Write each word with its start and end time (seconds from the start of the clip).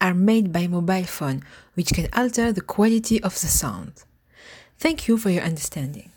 are 0.00 0.14
made 0.14 0.52
by 0.52 0.66
mobile 0.66 1.04
phone, 1.04 1.42
which 1.74 1.92
can 1.92 2.08
alter 2.12 2.52
the 2.52 2.60
quality 2.60 3.22
of 3.22 3.32
the 3.40 3.46
sound. 3.46 4.04
Thank 4.78 5.08
you 5.08 5.16
for 5.18 5.30
your 5.30 5.42
understanding. 5.42 6.10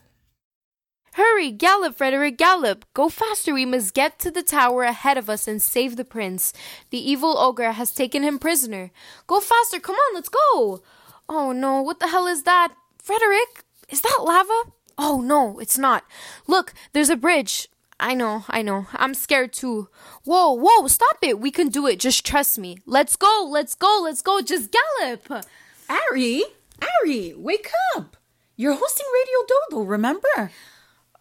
Hurry, 1.15 1.51
gallop, 1.51 1.95
Frederick, 1.95 2.37
gallop! 2.37 2.85
Go 2.95 3.07
faster, 3.07 3.53
we 3.53 3.65
must 3.65 3.93
get 3.93 4.17
to 4.19 4.31
the 4.31 4.41
tower 4.41 4.83
ahead 4.83 5.15
of 5.15 5.29
us 5.29 5.47
and 5.47 5.61
save 5.61 5.95
the 5.95 6.03
prince. 6.03 6.53
The 6.89 6.97
evil 6.97 7.37
ogre 7.37 7.73
has 7.73 7.93
taken 7.93 8.23
him 8.23 8.39
prisoner. 8.39 8.89
Go 9.27 9.39
faster, 9.39 9.79
come 9.79 9.95
on, 9.95 10.15
let's 10.15 10.29
go! 10.29 10.81
Oh 11.29 11.51
no, 11.51 11.83
what 11.83 11.99
the 11.99 12.07
hell 12.07 12.25
is 12.25 12.43
that? 12.43 12.73
Frederick, 12.97 13.63
is 13.89 14.01
that 14.01 14.23
lava? 14.23 14.71
Oh 14.97 15.21
no, 15.21 15.59
it's 15.59 15.77
not. 15.77 16.03
Look, 16.47 16.73
there's 16.93 17.11
a 17.11 17.15
bridge. 17.15 17.69
I 18.03 18.15
know, 18.15 18.43
I 18.49 18.61
know. 18.63 18.87
I'm 18.93 19.13
scared 19.13 19.53
too. 19.53 19.87
Whoa, 20.25 20.51
whoa, 20.51 20.87
stop 20.87 21.19
it. 21.21 21.39
We 21.39 21.51
can 21.51 21.69
do 21.69 21.87
it. 21.87 22.01
Just 22.01 22.25
trust 22.25 22.59
me. 22.59 22.79
Let's 22.85 23.15
go, 23.15 23.47
let's 23.49 23.75
go, 23.75 24.01
let's 24.03 24.21
go. 24.21 24.41
Just 24.41 24.75
gallop. 24.99 25.45
Ari, 25.87 26.43
Ari, 26.81 27.33
wake 27.37 27.69
up. 27.95 28.17
You're 28.57 28.75
hosting 28.75 29.05
Radio 29.13 29.47
Dodo, 29.47 29.83
remember? 29.85 30.51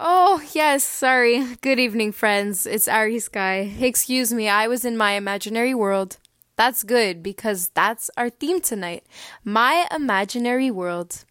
Oh, 0.00 0.42
yes, 0.52 0.82
sorry. 0.82 1.54
Good 1.60 1.78
evening, 1.78 2.10
friends. 2.10 2.66
It's 2.66 2.88
Ari 2.88 3.20
Sky. 3.20 3.72
Excuse 3.78 4.32
me, 4.32 4.48
I 4.48 4.66
was 4.66 4.84
in 4.84 4.96
my 4.96 5.12
imaginary 5.12 5.76
world. 5.76 6.16
That's 6.56 6.82
good 6.82 7.22
because 7.22 7.68
that's 7.68 8.10
our 8.16 8.28
theme 8.28 8.60
tonight 8.60 9.06
my 9.44 9.86
imaginary 9.94 10.72
world. 10.72 11.24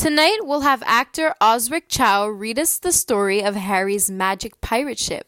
Tonight, 0.00 0.38
we'll 0.40 0.62
have 0.62 0.82
actor 0.86 1.34
Osric 1.42 1.86
Chow 1.90 2.26
read 2.26 2.58
us 2.58 2.78
the 2.78 2.90
story 2.90 3.44
of 3.44 3.54
Harry's 3.54 4.10
magic 4.10 4.58
pirate 4.62 4.98
ship. 4.98 5.26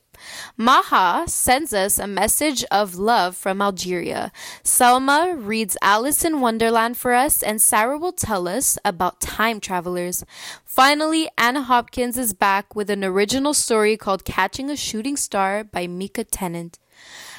Maha 0.57 1.25
sends 1.29 1.75
us 1.75 1.99
a 1.99 2.07
message 2.07 2.65
of 2.71 2.95
love 2.95 3.37
from 3.37 3.61
Algeria. 3.61 4.33
Selma 4.63 5.35
reads 5.37 5.77
Alice 5.83 6.25
in 6.25 6.41
Wonderland 6.41 6.97
for 6.97 7.13
us, 7.13 7.43
and 7.43 7.61
Sarah 7.61 7.99
will 7.99 8.13
tell 8.15 8.49
us 8.49 8.79
about 8.83 9.21
time 9.21 9.61
travelers. 9.61 10.25
Finally, 10.65 11.29
Anna 11.37 11.61
Hopkins 11.61 12.17
is 12.17 12.33
back 12.33 12.75
with 12.75 12.89
an 12.89 13.05
original 13.05 13.53
story 13.53 13.99
called 13.99 14.25
Catching 14.25 14.71
a 14.71 14.77
Shooting 14.77 15.19
Star 15.19 15.65
by 15.65 15.87
Mika 15.87 16.25
Tennant. 16.25 16.79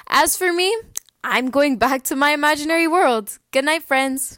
As 0.06 0.38
for 0.38 0.53
me, 0.53 0.72
I'm 1.24 1.50
going 1.50 1.78
back 1.78 2.03
to 2.03 2.16
my 2.16 2.29
imaginary 2.29 2.88
world. 2.88 3.40
Good 3.50 3.66
night, 3.66 3.81
friends. 3.81 4.38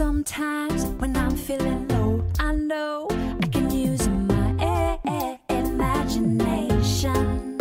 Sometimes 0.00 0.86
when 0.98 1.14
I'm 1.14 1.36
feeling 1.36 1.86
low, 1.88 2.24
I 2.38 2.54
know 2.54 3.06
I 3.10 3.46
can 3.48 3.70
use 3.70 4.08
my 4.08 4.98
imagination. 5.50 7.58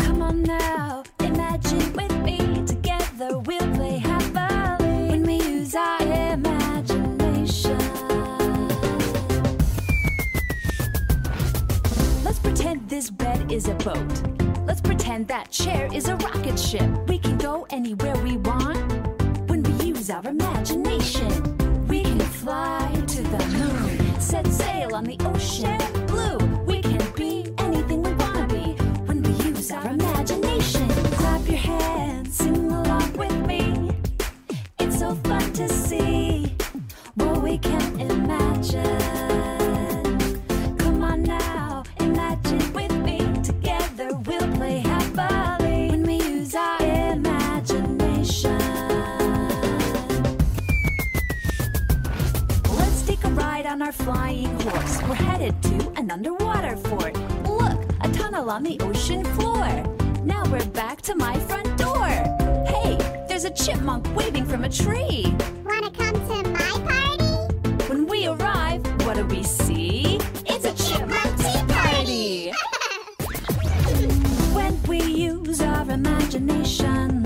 Come 0.00 0.20
on 0.20 0.42
now, 0.42 1.04
imagine 1.20 1.92
with 1.92 2.12
me. 2.24 2.64
Together 2.66 3.38
we'll 3.38 3.72
play 3.76 3.98
happily 3.98 5.10
when 5.10 5.22
we 5.22 5.34
use 5.34 5.76
our 5.76 6.02
imagination. 6.02 7.78
Let's 12.24 12.40
pretend 12.40 12.88
this 12.88 13.10
bed 13.10 13.52
is 13.52 13.68
a 13.68 13.74
boat. 13.74 14.10
Let's 14.66 14.80
pretend 14.80 15.28
that 15.28 15.52
chair 15.52 15.88
is 15.94 16.08
a 16.08 16.16
rocket 16.16 16.58
ship. 16.58 16.90
We 17.06 17.20
can 17.20 17.38
go 17.38 17.68
anywhere 17.70 18.16
we 18.24 18.38
want 18.38 18.99
use 20.10 20.16
our 20.16 20.30
imagination. 20.30 21.86
We 21.86 22.02
can 22.02 22.18
fly 22.18 22.90
to 23.06 23.22
the 23.22 23.46
moon, 23.58 24.20
set 24.20 24.46
sail 24.46 24.94
on 24.94 25.04
the 25.04 25.16
ocean 25.24 25.78
blue. 26.06 26.38
We 26.66 26.82
can 26.82 27.02
be 27.14 27.52
anything 27.58 28.02
we 28.02 28.12
want 28.14 28.50
to 28.50 28.54
be 28.54 28.82
when 29.06 29.22
we 29.22 29.30
use 29.44 29.70
our 29.70 29.86
imagination. 29.88 30.88
Clap 31.18 31.46
your 31.48 31.58
hands, 31.58 32.36
sing 32.36 32.72
along 32.72 33.12
with 33.12 33.36
me. 33.46 33.90
It's 34.78 34.98
so 34.98 35.14
fun 35.14 35.52
to 35.52 35.68
see 35.68 36.56
what 37.14 37.42
we 37.42 37.58
can 37.58 38.00
imagine. 38.00 38.99
Our 53.90 54.04
flying 54.04 54.46
horse. 54.60 55.02
We're 55.02 55.16
headed 55.16 55.60
to 55.64 55.92
an 55.96 56.12
underwater 56.12 56.76
fort. 56.76 57.12
Look, 57.44 57.82
a 58.00 58.08
tunnel 58.12 58.48
on 58.48 58.62
the 58.62 58.78
ocean 58.82 59.24
floor. 59.34 59.66
Now 60.22 60.44
we're 60.52 60.64
back 60.66 61.02
to 61.02 61.16
my 61.16 61.36
front 61.40 61.76
door. 61.76 62.06
Hey, 62.68 62.96
there's 63.28 63.44
a 63.44 63.50
chipmunk 63.50 64.06
waving 64.14 64.46
from 64.46 64.62
a 64.62 64.68
tree. 64.68 65.34
Wanna 65.64 65.90
come 65.90 66.14
to 66.14 66.42
my 66.50 66.70
party? 66.86 67.24
When 67.88 68.06
we 68.06 68.28
arrive, 68.28 68.80
what 69.04 69.16
do 69.16 69.26
we 69.26 69.42
see? 69.42 70.20
It's 70.46 70.66
a 70.66 70.74
chipmunk 70.84 71.36
tea 71.42 71.64
party! 71.74 72.50
when 74.54 74.80
we 74.84 75.02
use 75.02 75.60
our 75.60 75.90
imaginations, 75.90 77.19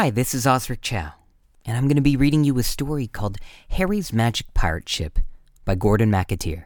Hi, 0.00 0.08
this 0.08 0.34
is 0.34 0.46
Osric 0.46 0.80
Chow, 0.80 1.12
and 1.66 1.76
I'm 1.76 1.84
going 1.84 1.96
to 1.96 2.00
be 2.00 2.16
reading 2.16 2.42
you 2.42 2.58
a 2.58 2.62
story 2.62 3.06
called 3.06 3.36
Harry's 3.68 4.14
Magic 4.14 4.46
Pirate 4.54 4.88
Ship 4.88 5.18
by 5.66 5.74
Gordon 5.74 6.10
McAteer. 6.10 6.64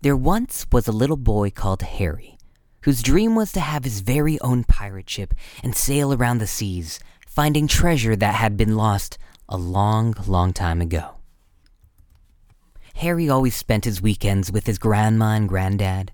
There 0.00 0.16
once 0.16 0.66
was 0.72 0.88
a 0.88 0.92
little 0.92 1.16
boy 1.16 1.50
called 1.50 1.82
Harry, 1.82 2.38
whose 2.82 3.04
dream 3.04 3.36
was 3.36 3.52
to 3.52 3.60
have 3.60 3.84
his 3.84 4.00
very 4.00 4.36
own 4.40 4.64
pirate 4.64 5.08
ship 5.08 5.32
and 5.62 5.76
sail 5.76 6.12
around 6.12 6.38
the 6.38 6.48
seas, 6.48 6.98
finding 7.24 7.68
treasure 7.68 8.16
that 8.16 8.34
had 8.34 8.56
been 8.56 8.74
lost 8.74 9.16
a 9.48 9.56
long, 9.56 10.12
long 10.26 10.52
time 10.52 10.80
ago. 10.80 11.18
Harry 12.96 13.28
always 13.28 13.54
spent 13.54 13.84
his 13.84 14.02
weekends 14.02 14.50
with 14.50 14.66
his 14.66 14.78
grandma 14.78 15.36
and 15.36 15.48
granddad. 15.48 16.10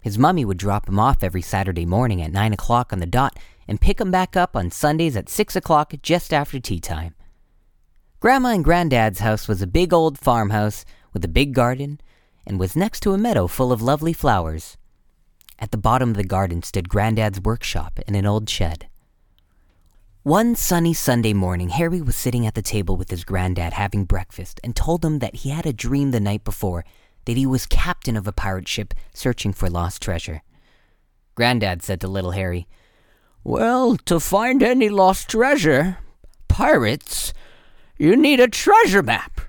His 0.00 0.20
mummy 0.20 0.44
would 0.44 0.56
drop 0.56 0.88
him 0.88 1.00
off 1.00 1.24
every 1.24 1.42
Saturday 1.42 1.84
morning 1.84 2.22
at 2.22 2.30
9 2.30 2.52
o'clock 2.52 2.92
on 2.92 3.00
the 3.00 3.06
dot 3.06 3.36
and 3.68 3.80
pick 3.80 4.00
him 4.00 4.10
back 4.10 4.36
up 4.36 4.56
on 4.56 4.70
Sundays 4.70 5.16
at 5.16 5.28
6 5.28 5.56
o'clock 5.56 5.94
just 6.02 6.32
after 6.32 6.60
tea 6.60 6.80
time. 6.80 7.14
Grandma 8.20 8.50
and 8.50 8.64
Granddad's 8.64 9.20
house 9.20 9.46
was 9.46 9.60
a 9.60 9.66
big 9.66 9.92
old 9.92 10.18
farmhouse 10.18 10.84
with 11.12 11.24
a 11.24 11.28
big 11.28 11.52
garden 11.52 12.00
and 12.46 12.58
was 12.58 12.76
next 12.76 13.00
to 13.00 13.12
a 13.12 13.18
meadow 13.18 13.46
full 13.46 13.72
of 13.72 13.82
lovely 13.82 14.12
flowers. 14.12 14.76
At 15.58 15.70
the 15.70 15.78
bottom 15.78 16.10
of 16.10 16.16
the 16.16 16.24
garden 16.24 16.62
stood 16.62 16.88
Granddad's 16.88 17.40
workshop 17.40 17.98
and 18.06 18.14
an 18.14 18.26
old 18.26 18.48
shed. 18.48 18.88
One 20.22 20.56
sunny 20.56 20.92
Sunday 20.92 21.32
morning, 21.32 21.68
Harry 21.68 22.02
was 22.02 22.16
sitting 22.16 22.46
at 22.46 22.54
the 22.54 22.62
table 22.62 22.96
with 22.96 23.10
his 23.10 23.22
granddad 23.22 23.74
having 23.74 24.04
breakfast 24.04 24.60
and 24.64 24.74
told 24.74 25.04
him 25.04 25.20
that 25.20 25.36
he 25.36 25.50
had 25.50 25.66
a 25.66 25.72
dream 25.72 26.10
the 26.10 26.18
night 26.18 26.42
before 26.42 26.84
that 27.26 27.36
he 27.36 27.46
was 27.46 27.66
captain 27.66 28.16
of 28.16 28.26
a 28.26 28.32
pirate 28.32 28.66
ship 28.66 28.92
searching 29.14 29.52
for 29.52 29.70
lost 29.70 30.02
treasure. 30.02 30.42
Granddad 31.36 31.82
said 31.82 32.00
to 32.00 32.08
little 32.08 32.32
Harry, 32.32 32.66
Well, 33.48 33.96
to 34.06 34.18
find 34.18 34.60
any 34.60 34.88
lost 34.88 35.28
treasure, 35.28 35.98
pirates, 36.48 37.32
you 37.96 38.16
need 38.16 38.40
a 38.40 38.48
treasure 38.48 39.04
map. 39.04 39.40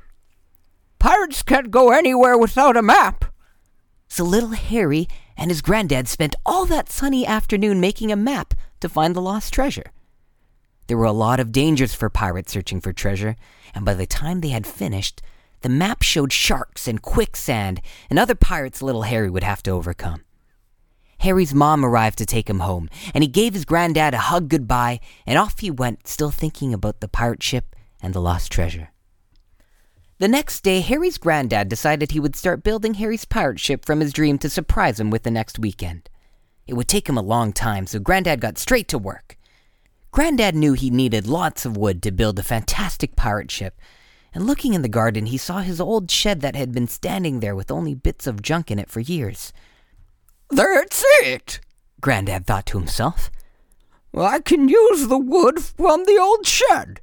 Pirates 0.99 1.41
can't 1.41 1.71
go 1.71 1.89
anywhere 1.89 2.37
without 2.37 2.77
a 2.77 2.83
map. 2.83 3.25
So 4.07 4.23
little 4.23 4.51
Harry 4.51 5.07
and 5.35 5.49
his 5.49 5.63
granddad 5.63 6.07
spent 6.07 6.35
all 6.45 6.67
that 6.67 6.91
sunny 6.91 7.25
afternoon 7.25 7.79
making 7.79 8.11
a 8.11 8.15
map 8.15 8.53
to 8.81 8.87
find 8.87 9.15
the 9.15 9.21
lost 9.21 9.51
treasure. 9.51 9.91
There 10.85 10.97
were 10.97 11.05
a 11.05 11.11
lot 11.11 11.39
of 11.39 11.51
dangers 11.51 11.95
for 11.95 12.07
pirates 12.07 12.51
searching 12.51 12.79
for 12.79 12.93
treasure, 12.93 13.35
and 13.73 13.83
by 13.83 13.95
the 13.95 14.05
time 14.05 14.41
they 14.41 14.49
had 14.49 14.67
finished, 14.67 15.23
the 15.61 15.69
map 15.69 16.03
showed 16.03 16.31
sharks 16.31 16.87
and 16.87 17.01
quicksand 17.01 17.81
and 18.11 18.19
other 18.19 18.35
pirates 18.35 18.83
little 18.83 19.09
Harry 19.09 19.31
would 19.31 19.43
have 19.43 19.63
to 19.63 19.71
overcome. 19.71 20.21
Harry's 21.19 21.53
mom 21.53 21.83
arrived 21.83 22.17
to 22.19 22.25
take 22.25 22.49
him 22.49 22.59
home, 22.59 22.89
and 23.13 23.23
he 23.23 23.27
gave 23.27 23.53
his 23.53 23.65
granddad 23.65 24.13
a 24.13 24.19
hug 24.19 24.49
goodbye, 24.49 24.99
and 25.25 25.37
off 25.37 25.59
he 25.59 25.71
went, 25.71 26.07
still 26.07 26.31
thinking 26.31 26.73
about 26.73 26.99
the 26.99 27.07
pirate 27.07 27.43
ship 27.43 27.75
and 28.01 28.13
the 28.13 28.21
lost 28.21 28.51
treasure. 28.51 28.91
The 30.19 30.27
next 30.27 30.61
day, 30.61 30.81
Harry's 30.81 31.17
granddad 31.17 31.69
decided 31.69 32.11
he 32.11 32.19
would 32.19 32.35
start 32.35 32.63
building 32.63 32.95
Harry's 32.95 33.25
pirate 33.25 33.59
ship 33.59 33.85
from 33.85 33.99
his 33.99 34.13
dream 34.13 34.37
to 34.39 34.49
surprise 34.49 34.99
him 34.99 35.11
with 35.11 35.23
the 35.23 35.31
next 35.31 35.59
weekend. 35.59 36.09
It 36.65 36.73
would 36.73 36.87
take 36.87 37.07
him 37.07 37.17
a 37.17 37.21
long 37.21 37.53
time, 37.53 37.87
so 37.87 37.99
Granddad 37.99 38.41
got 38.41 38.57
straight 38.57 38.87
to 38.89 38.97
work. 38.97 39.37
Granddad 40.11 40.55
knew 40.55 40.73
he 40.73 40.89
needed 40.89 41.27
lots 41.27 41.65
of 41.65 41.77
wood 41.77 42.01
to 42.01 42.11
build 42.11 42.39
a 42.39 42.43
fantastic 42.43 43.15
pirate 43.15 43.51
ship, 43.51 43.79
and 44.33 44.45
looking 44.45 44.73
in 44.73 44.81
the 44.81 44.89
garden, 44.89 45.27
he 45.27 45.37
saw 45.37 45.59
his 45.59 45.79
old 45.79 46.09
shed 46.09 46.41
that 46.41 46.55
had 46.55 46.71
been 46.71 46.87
standing 46.87 47.39
there 47.39 47.55
with 47.55 47.71
only 47.71 47.93
bits 47.93 48.27
of 48.27 48.41
junk 48.41 48.71
in 48.71 48.79
it 48.79 48.89
for 48.89 48.99
years. 48.99 49.53
That's 50.49 51.03
it, 51.23 51.59
Granddad 52.01 52.45
thought 52.45 52.65
to 52.67 52.77
himself. 52.77 53.29
I 54.15 54.39
can 54.39 54.69
use 54.69 55.07
the 55.07 55.17
wood 55.17 55.61
from 55.61 56.05
the 56.05 56.17
old 56.17 56.47
shed. 56.47 57.01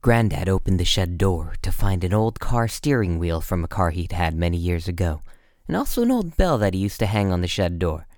Granddad 0.00 0.48
opened 0.48 0.80
the 0.80 0.84
shed 0.84 1.16
door 1.16 1.54
to 1.62 1.70
find 1.70 2.02
an 2.02 2.12
old 2.12 2.40
car 2.40 2.66
steering 2.66 3.18
wheel 3.18 3.40
from 3.40 3.62
a 3.62 3.68
car 3.68 3.90
he'd 3.90 4.12
had 4.12 4.34
many 4.34 4.56
years 4.56 4.88
ago, 4.88 5.20
and 5.68 5.76
also 5.76 6.02
an 6.02 6.10
old 6.10 6.36
bell 6.36 6.58
that 6.58 6.74
he 6.74 6.80
used 6.80 6.98
to 7.00 7.06
hang 7.06 7.30
on 7.30 7.40
the 7.40 7.46
shed 7.46 7.78
door. 7.78 8.08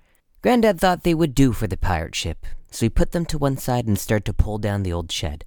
Granddad 0.41 0.79
thought 0.79 1.03
they 1.03 1.13
would 1.13 1.35
do 1.35 1.51
for 1.51 1.67
the 1.67 1.77
pirate 1.77 2.15
ship, 2.15 2.45
so 2.71 2.85
he 2.85 2.89
put 2.89 3.11
them 3.11 3.25
to 3.25 3.37
one 3.37 3.57
side 3.57 3.85
and 3.85 3.99
started 3.99 4.25
to 4.25 4.33
pull 4.33 4.57
down 4.57 4.83
the 4.83 4.93
old 4.93 5.11
shed. 5.11 5.45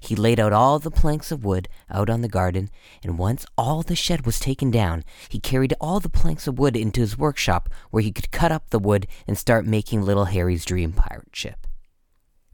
He 0.00 0.16
laid 0.16 0.40
out 0.40 0.52
all 0.52 0.78
the 0.78 0.90
planks 0.90 1.30
of 1.30 1.44
wood 1.44 1.68
out 1.90 2.10
on 2.10 2.20
the 2.20 2.28
garden, 2.28 2.70
and 3.02 3.18
once 3.18 3.46
all 3.56 3.82
the 3.82 3.96
shed 3.96 4.26
was 4.26 4.40
taken 4.40 4.70
down, 4.70 5.04
he 5.28 5.38
carried 5.38 5.74
all 5.80 6.00
the 6.00 6.08
planks 6.08 6.46
of 6.46 6.58
wood 6.58 6.76
into 6.76 7.00
his 7.00 7.18
workshop 7.18 7.68
where 7.90 8.02
he 8.02 8.12
could 8.12 8.30
cut 8.30 8.52
up 8.52 8.70
the 8.70 8.78
wood 8.78 9.06
and 9.26 9.38
start 9.38 9.66
making 9.66 10.02
little 10.02 10.26
Harry's 10.26 10.64
dream 10.64 10.92
pirate 10.92 11.34
ship. 11.34 11.66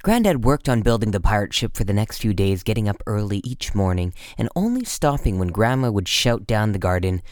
Granddad 0.05 0.45
worked 0.45 0.69
on 0.69 0.83
building 0.83 1.13
the 1.13 1.21
pirate 1.21 1.55
ship 1.55 1.75
for 1.75 1.85
the 1.85 1.95
next 1.95 2.19
few 2.19 2.35
days, 2.35 2.63
getting 2.63 2.91
up 2.91 3.03
early 3.07 3.41
each 3.43 3.75
morning 3.75 4.13
and 4.37 4.51
only 4.55 4.85
stopping 4.85 5.39
when 5.39 5.49
Grandma 5.49 5.91
would 5.91 6.09
shout 6.09 6.47
down 6.47 6.73
the 6.73 6.79
garden, 6.79 7.23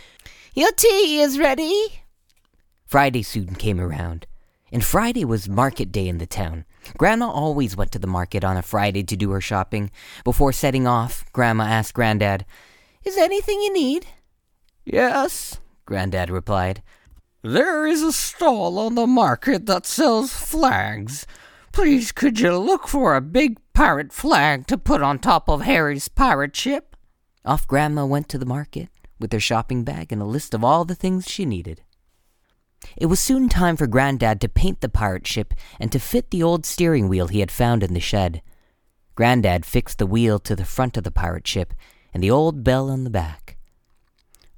Your 0.54 0.72
tea 0.72 1.20
is 1.20 1.38
ready! 1.38 2.02
Friday 2.86 3.22
soon 3.22 3.56
came 3.56 3.78
around, 3.78 4.26
and 4.72 4.82
Friday 4.82 5.24
was 5.24 5.50
market 5.50 5.92
day 5.92 6.08
in 6.08 6.16
the 6.16 6.26
town. 6.26 6.64
Grandma 6.96 7.30
always 7.30 7.76
went 7.76 7.92
to 7.92 7.98
the 7.98 8.06
market 8.06 8.44
on 8.44 8.56
a 8.56 8.62
Friday 8.62 9.02
to 9.04 9.16
do 9.16 9.30
her 9.30 9.40
shopping. 9.40 9.90
Before 10.24 10.52
setting 10.52 10.86
off, 10.86 11.24
Grandma 11.32 11.64
asked 11.64 11.94
Granddad, 11.94 12.44
Is 13.04 13.16
anything 13.16 13.60
you 13.60 13.72
need? 13.72 14.06
Yes, 14.84 15.58
Granddad 15.86 16.30
replied. 16.30 16.82
There 17.42 17.86
is 17.86 18.02
a 18.02 18.12
stall 18.12 18.78
on 18.78 18.94
the 18.94 19.06
market 19.06 19.66
that 19.66 19.86
sells 19.86 20.32
flags. 20.32 21.26
Please, 21.72 22.12
could 22.12 22.38
you 22.38 22.56
look 22.56 22.86
for 22.86 23.16
a 23.16 23.20
big 23.20 23.58
pirate 23.72 24.12
flag 24.12 24.66
to 24.66 24.78
put 24.78 25.02
on 25.02 25.18
top 25.18 25.48
of 25.48 25.62
Harry's 25.62 26.08
pirate 26.08 26.54
ship? 26.54 26.94
Off 27.44 27.66
Grandma 27.66 28.04
went 28.06 28.28
to 28.28 28.38
the 28.38 28.46
market 28.46 28.88
with 29.18 29.32
her 29.32 29.40
shopping 29.40 29.82
bag 29.82 30.12
and 30.12 30.20
a 30.20 30.26
list 30.26 30.54
of 30.54 30.62
all 30.62 30.84
the 30.84 30.94
things 30.94 31.28
she 31.28 31.44
needed. 31.44 31.82
It 32.96 33.06
was 33.06 33.20
soon 33.20 33.48
time 33.48 33.76
for 33.76 33.86
Granddad 33.86 34.40
to 34.40 34.48
paint 34.48 34.80
the 34.80 34.88
pirate 34.88 35.26
ship 35.26 35.54
and 35.80 35.90
to 35.92 35.98
fit 35.98 36.30
the 36.30 36.42
old 36.42 36.66
steering 36.66 37.08
wheel 37.08 37.28
he 37.28 37.40
had 37.40 37.50
found 37.50 37.82
in 37.82 37.94
the 37.94 38.00
shed. 38.00 38.42
Granddad 39.14 39.64
fixed 39.66 39.98
the 39.98 40.06
wheel 40.06 40.38
to 40.40 40.56
the 40.56 40.64
front 40.64 40.96
of 40.96 41.04
the 41.04 41.10
pirate 41.10 41.46
ship 41.46 41.74
and 42.14 42.22
the 42.22 42.30
old 42.30 42.64
bell 42.64 42.90
on 42.90 43.04
the 43.04 43.10
back. 43.10 43.56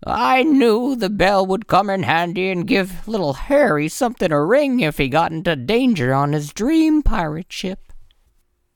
I 0.06 0.42
knew 0.42 0.96
the 0.96 1.08
bell 1.08 1.46
would 1.46 1.66
come 1.66 1.88
in 1.88 2.02
handy 2.02 2.50
and 2.50 2.66
give 2.66 3.08
little 3.08 3.32
Harry 3.32 3.88
something 3.88 4.28
to 4.28 4.40
ring 4.40 4.80
if 4.80 4.98
he 4.98 5.08
got 5.08 5.32
into 5.32 5.56
danger 5.56 6.12
on 6.12 6.32
his 6.34 6.52
dream 6.52 7.02
pirate 7.02 7.50
ship. 7.50 7.92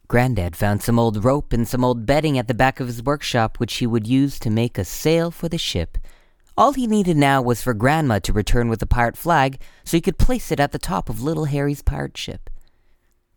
Granddad 0.08 0.56
found 0.56 0.82
some 0.82 0.98
old 0.98 1.22
rope 1.22 1.52
and 1.52 1.68
some 1.68 1.84
old 1.84 2.06
bedding 2.06 2.38
at 2.38 2.48
the 2.48 2.54
back 2.54 2.80
of 2.80 2.86
his 2.86 3.02
workshop, 3.02 3.58
which 3.58 3.76
he 3.76 3.86
would 3.86 4.06
use 4.06 4.38
to 4.38 4.48
make 4.48 4.78
a 4.78 4.84
sail 4.84 5.30
for 5.30 5.50
the 5.50 5.58
ship. 5.58 5.98
All 6.58 6.72
he 6.72 6.88
needed 6.88 7.16
now 7.16 7.40
was 7.40 7.62
for 7.62 7.72
Grandma 7.72 8.18
to 8.18 8.32
return 8.32 8.68
with 8.68 8.80
the 8.80 8.86
pirate 8.86 9.16
flag 9.16 9.60
so 9.84 9.96
he 9.96 10.00
could 10.00 10.18
place 10.18 10.50
it 10.50 10.58
at 10.58 10.72
the 10.72 10.78
top 10.80 11.08
of 11.08 11.22
little 11.22 11.44
Harry's 11.44 11.82
pirate 11.82 12.16
ship. 12.16 12.50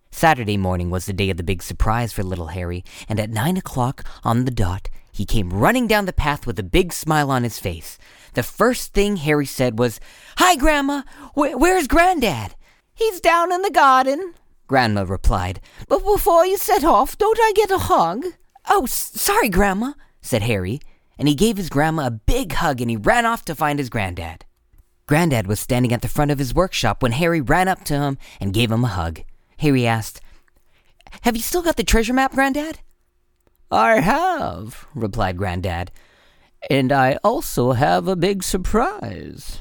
Saturday 0.10 0.58
morning 0.58 0.90
was 0.90 1.06
the 1.06 1.13
day 1.13 1.30
of 1.30 1.38
the 1.38 1.44
big 1.44 1.62
surprise 1.62 2.12
for 2.12 2.24
little 2.24 2.48
Harry, 2.48 2.84
and 3.08 3.20
at 3.20 3.30
nine 3.30 3.58
o'clock 3.58 4.04
on 4.24 4.46
the 4.46 4.50
dot, 4.50 4.90
he 5.12 5.24
came 5.24 5.51
running 5.51 5.86
down 5.86 6.06
the 6.06 6.13
path 6.13 6.48
with 6.48 6.58
a 6.58 6.63
big 6.63 6.92
smile 6.92 7.30
on 7.30 7.44
his 7.44 7.60
face. 7.60 8.00
The 8.34 8.42
first 8.42 8.92
thing 8.92 9.18
Harry 9.18 9.46
said 9.46 9.78
was, 9.78 10.00
Hi, 10.38 10.56
Grandma! 10.56 11.04
Wh- 11.36 11.54
where's 11.62 11.88
Granddad? 11.88 12.56
He's 12.96 13.22
down 13.22 13.51
in 13.51 13.62
the 13.62 13.70
garden, 13.70 14.34
Grandma 14.66 15.04
replied. 15.04 15.62
But 15.88 16.04
before 16.04 16.48
you 16.48 16.58
set 16.58 16.84
off, 16.84 17.20
don't 17.20 17.38
I 17.40 17.54
get 17.56 17.70
a 17.70 17.78
hug? 17.78 18.25
Oh, 18.68 18.86
s- 18.86 19.12
sorry, 19.13 19.48
Grandma, 19.48 19.94
said 20.24 20.42
Harry, 20.42 20.80
and 21.18 21.27
he 21.27 21.36
gave 21.36 21.58
his 21.58 21.70
grandma 21.70 22.08
a 22.08 22.12
big 22.12 22.53
hug 22.53 22.82
and 22.82 22.89
he 22.89 22.98
ran 22.98 23.25
off 23.25 23.46
to 23.46 23.56
find 23.56 23.80
his 23.80 23.89
granddad. 23.89 24.46
Granddad 25.08 25.48
was 25.48 25.60
standing 25.60 25.91
at 25.94 26.01
the 26.01 26.08
front 26.08 26.32
of 26.32 26.39
his 26.39 26.53
workshop 26.53 27.03
when 27.03 27.12
Harry 27.12 27.41
ran 27.41 27.68
up 27.68 27.84
to 27.86 27.96
him 27.96 28.18
and 28.39 28.53
gave 28.53 28.72
him 28.72 28.84
a 28.84 28.88
hug. 28.88 29.22
Harry 29.60 29.86
asked, 29.86 30.22
Have 31.22 31.36
you 31.36 31.41
still 31.41 31.62
got 31.62 31.75
the 31.75 31.84
treasure 31.84 32.13
map, 32.13 32.34
Granddad? 32.34 32.80
I 33.70 34.00
have, 34.00 34.88
replied 34.96 35.38
Granddad. 35.38 35.91
And 36.70 36.91
I 36.91 37.18
also 37.24 37.74
have 37.74 38.08
a 38.08 38.15
big 38.15 38.44
surprise. 38.44 39.60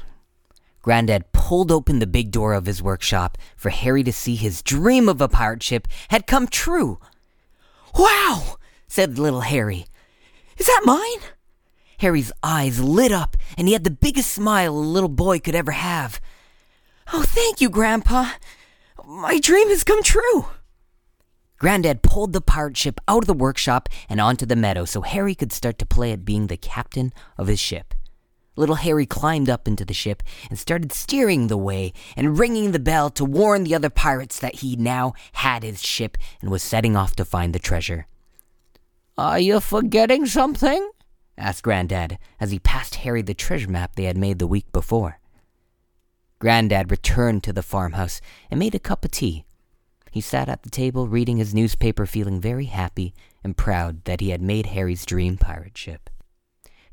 Granddad 0.81 1.31
pulled 1.31 1.71
open 1.71 1.99
the 1.99 2.07
big 2.07 2.31
door 2.31 2.53
of 2.53 2.65
his 2.65 2.81
workshop 2.81 3.37
for 3.55 3.69
Harry 3.69 4.03
to 4.03 4.13
see 4.13 4.35
his 4.35 4.61
dream 4.61 5.07
of 5.07 5.21
a 5.21 5.27
pirate 5.27 5.63
ship 5.63 5.87
had 6.09 6.27
come 6.27 6.47
true. 6.47 6.99
Wow, 7.97 8.55
said 8.87 9.19
little 9.19 9.41
Harry. 9.41 9.85
Is 10.57 10.65
that 10.65 10.81
mine? 10.85 11.29
Harry's 12.01 12.31
eyes 12.41 12.79
lit 12.79 13.11
up, 13.11 13.37
and 13.55 13.67
he 13.67 13.73
had 13.73 13.83
the 13.83 13.91
biggest 13.91 14.31
smile 14.31 14.75
a 14.75 14.91
little 14.95 15.07
boy 15.07 15.37
could 15.37 15.53
ever 15.53 15.71
have. 15.71 16.19
Oh, 17.13 17.21
thank 17.21 17.61
you, 17.61 17.69
Grandpa. 17.69 18.31
My 19.05 19.39
dream 19.39 19.69
has 19.69 19.83
come 19.83 20.01
true. 20.01 20.47
Granddad 21.59 22.01
pulled 22.01 22.33
the 22.33 22.41
pirate 22.41 22.75
ship 22.75 22.99
out 23.07 23.21
of 23.21 23.27
the 23.27 23.35
workshop 23.35 23.87
and 24.09 24.19
onto 24.19 24.47
the 24.47 24.55
meadow 24.55 24.83
so 24.83 25.01
Harry 25.01 25.35
could 25.35 25.53
start 25.53 25.77
to 25.77 25.85
play 25.85 26.11
at 26.11 26.25
being 26.25 26.47
the 26.47 26.57
captain 26.57 27.13
of 27.37 27.45
his 27.45 27.59
ship. 27.59 27.93
Little 28.55 28.77
Harry 28.77 29.05
climbed 29.05 29.47
up 29.47 29.67
into 29.67 29.85
the 29.85 29.93
ship 29.93 30.23
and 30.49 30.57
started 30.57 30.91
steering 30.91 31.47
the 31.47 31.57
way 31.57 31.93
and 32.17 32.39
ringing 32.39 32.71
the 32.71 32.79
bell 32.79 33.11
to 33.11 33.23
warn 33.23 33.63
the 33.63 33.75
other 33.75 33.91
pirates 33.91 34.39
that 34.39 34.55
he 34.55 34.75
now 34.75 35.13
had 35.33 35.61
his 35.61 35.83
ship 35.83 36.17
and 36.41 36.49
was 36.49 36.63
setting 36.63 36.95
off 36.95 37.15
to 37.17 37.25
find 37.25 37.53
the 37.53 37.59
treasure. 37.59 38.07
Are 39.19 39.39
you 39.39 39.59
forgetting 39.59 40.25
something? 40.25 40.89
Asked 41.37 41.63
Granddad 41.63 42.17
as 42.39 42.51
he 42.51 42.59
passed 42.59 42.95
Harry 42.95 43.21
the 43.21 43.33
treasure 43.33 43.69
map 43.69 43.95
they 43.95 44.03
had 44.03 44.17
made 44.17 44.39
the 44.39 44.47
week 44.47 44.71
before. 44.71 45.19
Granddad 46.39 46.89
returned 46.89 47.43
to 47.43 47.53
the 47.53 47.61
farmhouse 47.61 48.19
and 48.49 48.59
made 48.59 48.75
a 48.75 48.79
cup 48.79 49.05
of 49.05 49.11
tea. 49.11 49.45
He 50.11 50.21
sat 50.21 50.49
at 50.49 50.63
the 50.63 50.69
table 50.69 51.07
reading 51.07 51.37
his 51.37 51.53
newspaper, 51.53 52.05
feeling 52.05 52.41
very 52.41 52.65
happy 52.65 53.13
and 53.43 53.55
proud 53.55 54.03
that 54.03 54.19
he 54.19 54.29
had 54.29 54.41
made 54.41 54.67
Harry's 54.67 55.05
dream 55.05 55.37
pirate 55.37 55.77
ship. 55.77 56.09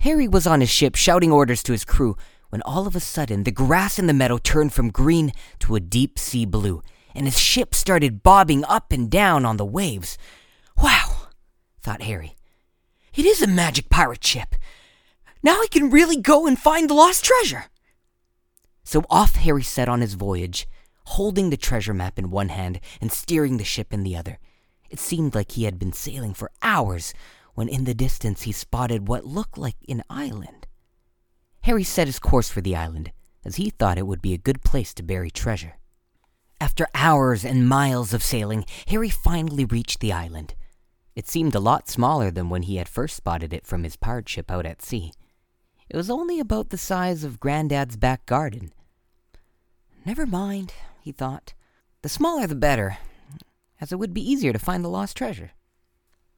Harry 0.01 0.29
was 0.29 0.47
on 0.47 0.61
his 0.61 0.71
ship 0.71 0.95
shouting 0.95 1.33
orders 1.33 1.63
to 1.65 1.73
his 1.73 1.85
crew 1.85 2.17
when 2.51 2.63
all 2.63 2.87
of 2.87 2.95
a 2.95 3.01
sudden 3.01 3.45
the 3.45 3.51
grass 3.51 3.99
in 3.99 4.07
the 4.07 4.15
meadow 4.15 4.39
turned 4.39 4.73
from 4.73 4.91
green 4.91 5.33
to 5.59 5.75
a 5.75 5.81
deep 5.81 6.19
sea 6.19 6.47
blue, 6.47 6.83
and 7.15 7.27
his 7.27 7.39
ship 7.39 7.75
started 7.75 8.23
bobbing 8.23 8.65
up 8.65 8.93
and 8.93 9.11
down 9.11 9.45
on 9.45 9.57
the 9.57 9.67
waves. 9.67 10.17
Wow, 10.81 11.29
thought 11.83 12.03
Harry. 12.03 12.38
It 13.19 13.27
is 13.27 13.43
a 13.43 13.49
magic 13.49 13.91
pirate 13.91 14.23
ship. 14.23 14.55
Now 15.43 15.55
I 15.55 15.67
can 15.73 15.91
really 15.91 16.21
go 16.21 16.47
and 16.47 16.57
find 16.57 16.89
the 16.89 16.95
lost 16.95 17.25
treasure. 17.25 17.65
So 18.85 19.05
off 19.11 19.35
Harry 19.35 19.65
set 19.65 19.89
on 19.89 20.03
his 20.03 20.15
voyage, 20.15 20.69
holding 21.05 21.51
the 21.51 21.57
treasure 21.57 21.93
map 21.93 22.17
in 22.17 22.31
one 22.31 22.49
hand 22.49 22.79
and 23.01 23.11
steering 23.11 23.57
the 23.57 23.65
ship 23.65 23.93
in 23.93 24.05
the 24.05 24.17
other. 24.17 24.39
It 24.89 25.01
seemed 25.01 25.35
like 25.35 25.51
he 25.51 25.65
had 25.65 25.81
been 25.81 25.93
sailing 25.93 26.33
for 26.33 26.53
hours 26.63 27.13
when 27.55 27.69
in 27.69 27.83
the 27.83 27.93
distance 27.93 28.43
he 28.43 28.53
spotted 28.53 29.09
what 29.09 29.25
looked 29.25 29.59
like 29.59 29.75
an 29.89 30.05
island. 30.09 30.69
Harry 31.63 31.83
set 31.83 32.07
his 32.07 32.21
course 32.21 32.49
for 32.49 32.61
the 32.61 32.77
island, 32.77 33.11
as 33.45 33.57
he 33.57 33.71
thought 33.71 33.99
it 33.99 34.07
would 34.07 34.23
be 34.23 34.33
a 34.33 34.39
good 34.39 34.63
place 34.63 34.95
to 34.95 35.03
bury 35.03 35.33
treasure. 35.33 35.75
After 36.61 36.87
hours 36.95 37.45
and 37.45 37.69
miles 37.69 38.15
of 38.15 38.23
sailing, 38.23 38.65
Harry 38.87 39.11
finally 39.11 39.65
reached 39.65 39.99
the 39.99 40.13
island. 40.13 40.55
It 41.19 41.27
seemed 41.27 41.57
a 41.57 41.59
lot 41.59 41.89
smaller 41.89 42.31
than 42.31 42.49
when 42.49 42.63
he 42.63 42.77
had 42.77 42.89
first 42.89 43.17
spotted 43.17 43.53
it 43.53 43.67
from 43.67 43.83
his 43.83 43.97
pirate 43.97 44.29
ship 44.29 44.53
out 44.53 44.65
at 44.65 44.81
sea. 44.81 45.13
It 45.91 45.97
was 45.97 46.11
only 46.11 46.39
about 46.39 46.71
the 46.71 46.79
size 46.79 47.25
of 47.25 47.41
Grandad's 47.41 47.97
back 47.97 48.25
garden. 48.25 48.71
Never 50.07 50.27
mind, 50.27 50.75
he 51.01 51.11
thought. 51.11 51.55
The 52.03 52.09
smaller 52.09 52.47
the 52.47 52.55
better, 52.55 52.99
as 53.81 53.91
it 53.91 53.99
would 53.99 54.15
be 54.15 54.31
easier 54.31 54.53
to 54.53 54.61
find 54.61 54.85
the 54.85 54.89
lost 54.89 55.17
treasure. 55.17 55.51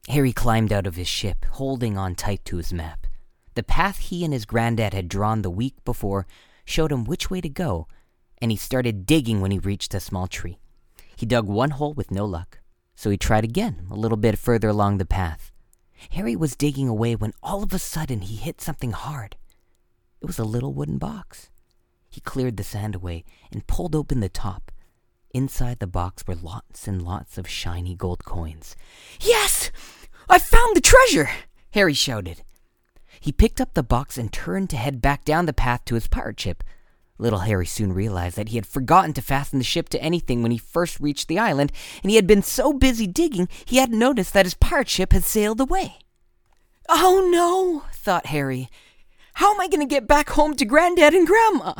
Harry 0.09 0.33
climbed 0.33 0.73
out 0.73 0.87
of 0.87 0.95
his 0.95 1.07
ship, 1.07 1.45
holding 1.51 1.95
on 1.95 2.15
tight 2.15 2.43
to 2.45 2.57
his 2.57 2.73
map. 2.73 3.05
The 3.53 3.61
path 3.61 3.99
he 3.99 4.25
and 4.25 4.33
his 4.33 4.45
granddad 4.45 4.95
had 4.95 5.07
drawn 5.07 5.43
the 5.43 5.51
week 5.51 5.75
before 5.85 6.25
showed 6.65 6.91
him 6.91 7.05
which 7.05 7.29
way 7.29 7.39
to 7.41 7.49
go, 7.49 7.87
and 8.41 8.49
he 8.49 8.57
started 8.57 9.05
digging 9.05 9.41
when 9.41 9.51
he 9.51 9.59
reached 9.59 9.93
a 9.93 9.99
small 9.99 10.25
tree. 10.25 10.57
He 11.15 11.27
dug 11.27 11.45
one 11.45 11.69
hole 11.69 11.93
with 11.93 12.09
no 12.09 12.25
luck, 12.25 12.60
so 13.01 13.09
he 13.09 13.17
tried 13.17 13.43
again 13.43 13.87
a 13.89 13.95
little 13.95 14.15
bit 14.15 14.37
further 14.37 14.69
along 14.69 14.99
the 14.99 15.05
path. 15.05 15.51
Harry 16.11 16.35
was 16.35 16.55
digging 16.55 16.87
away 16.87 17.15
when 17.15 17.33
all 17.41 17.63
of 17.63 17.73
a 17.73 17.79
sudden 17.79 18.21
he 18.21 18.35
hit 18.35 18.61
something 18.61 18.91
hard. 18.91 19.37
It 20.21 20.27
was 20.27 20.37
a 20.37 20.43
little 20.43 20.71
wooden 20.71 20.99
box. 20.99 21.49
He 22.11 22.21
cleared 22.21 22.57
the 22.57 22.63
sand 22.63 22.93
away 22.93 23.23
and 23.51 23.65
pulled 23.65 23.95
open 23.95 24.19
the 24.19 24.29
top. 24.29 24.71
Inside 25.33 25.79
the 25.79 25.87
box 25.87 26.27
were 26.27 26.35
lots 26.35 26.87
and 26.87 27.01
lots 27.01 27.39
of 27.39 27.49
shiny 27.49 27.95
gold 27.95 28.23
coins. 28.23 28.75
Yes! 29.19 29.71
I 30.29 30.37
found 30.37 30.75
the 30.75 30.81
treasure! 30.81 31.31
Harry 31.71 31.95
shouted. 31.95 32.43
He 33.19 33.31
picked 33.31 33.59
up 33.59 33.73
the 33.73 33.81
box 33.81 34.15
and 34.19 34.31
turned 34.31 34.69
to 34.69 34.77
head 34.77 35.01
back 35.01 35.25
down 35.25 35.47
the 35.47 35.53
path 35.53 35.85
to 35.85 35.95
his 35.95 36.07
pirate 36.07 36.39
ship. 36.39 36.63
Little 37.21 37.39
Harry 37.39 37.67
soon 37.67 37.93
realized 37.93 38.35
that 38.35 38.49
he 38.49 38.55
had 38.55 38.65
forgotten 38.65 39.13
to 39.13 39.21
fasten 39.21 39.59
the 39.59 39.63
ship 39.63 39.89
to 39.89 40.01
anything 40.01 40.41
when 40.41 40.49
he 40.49 40.57
first 40.57 40.99
reached 40.99 41.27
the 41.27 41.37
island, 41.37 41.71
and 42.01 42.09
he 42.09 42.15
had 42.15 42.25
been 42.25 42.41
so 42.41 42.73
busy 42.73 43.05
digging 43.05 43.47
he 43.63 43.77
hadn't 43.77 43.99
noticed 43.99 44.33
that 44.33 44.47
his 44.47 44.55
pirate 44.55 44.89
ship 44.89 45.13
had 45.13 45.23
sailed 45.23 45.61
away. 45.61 45.99
Oh 46.89 47.29
no, 47.31 47.87
thought 47.93 48.25
Harry. 48.25 48.69
How 49.35 49.53
am 49.53 49.61
I 49.61 49.67
going 49.67 49.87
to 49.87 49.95
get 49.95 50.07
back 50.07 50.31
home 50.31 50.55
to 50.55 50.65
Granddad 50.65 51.13
and 51.13 51.27
Grandma? 51.27 51.75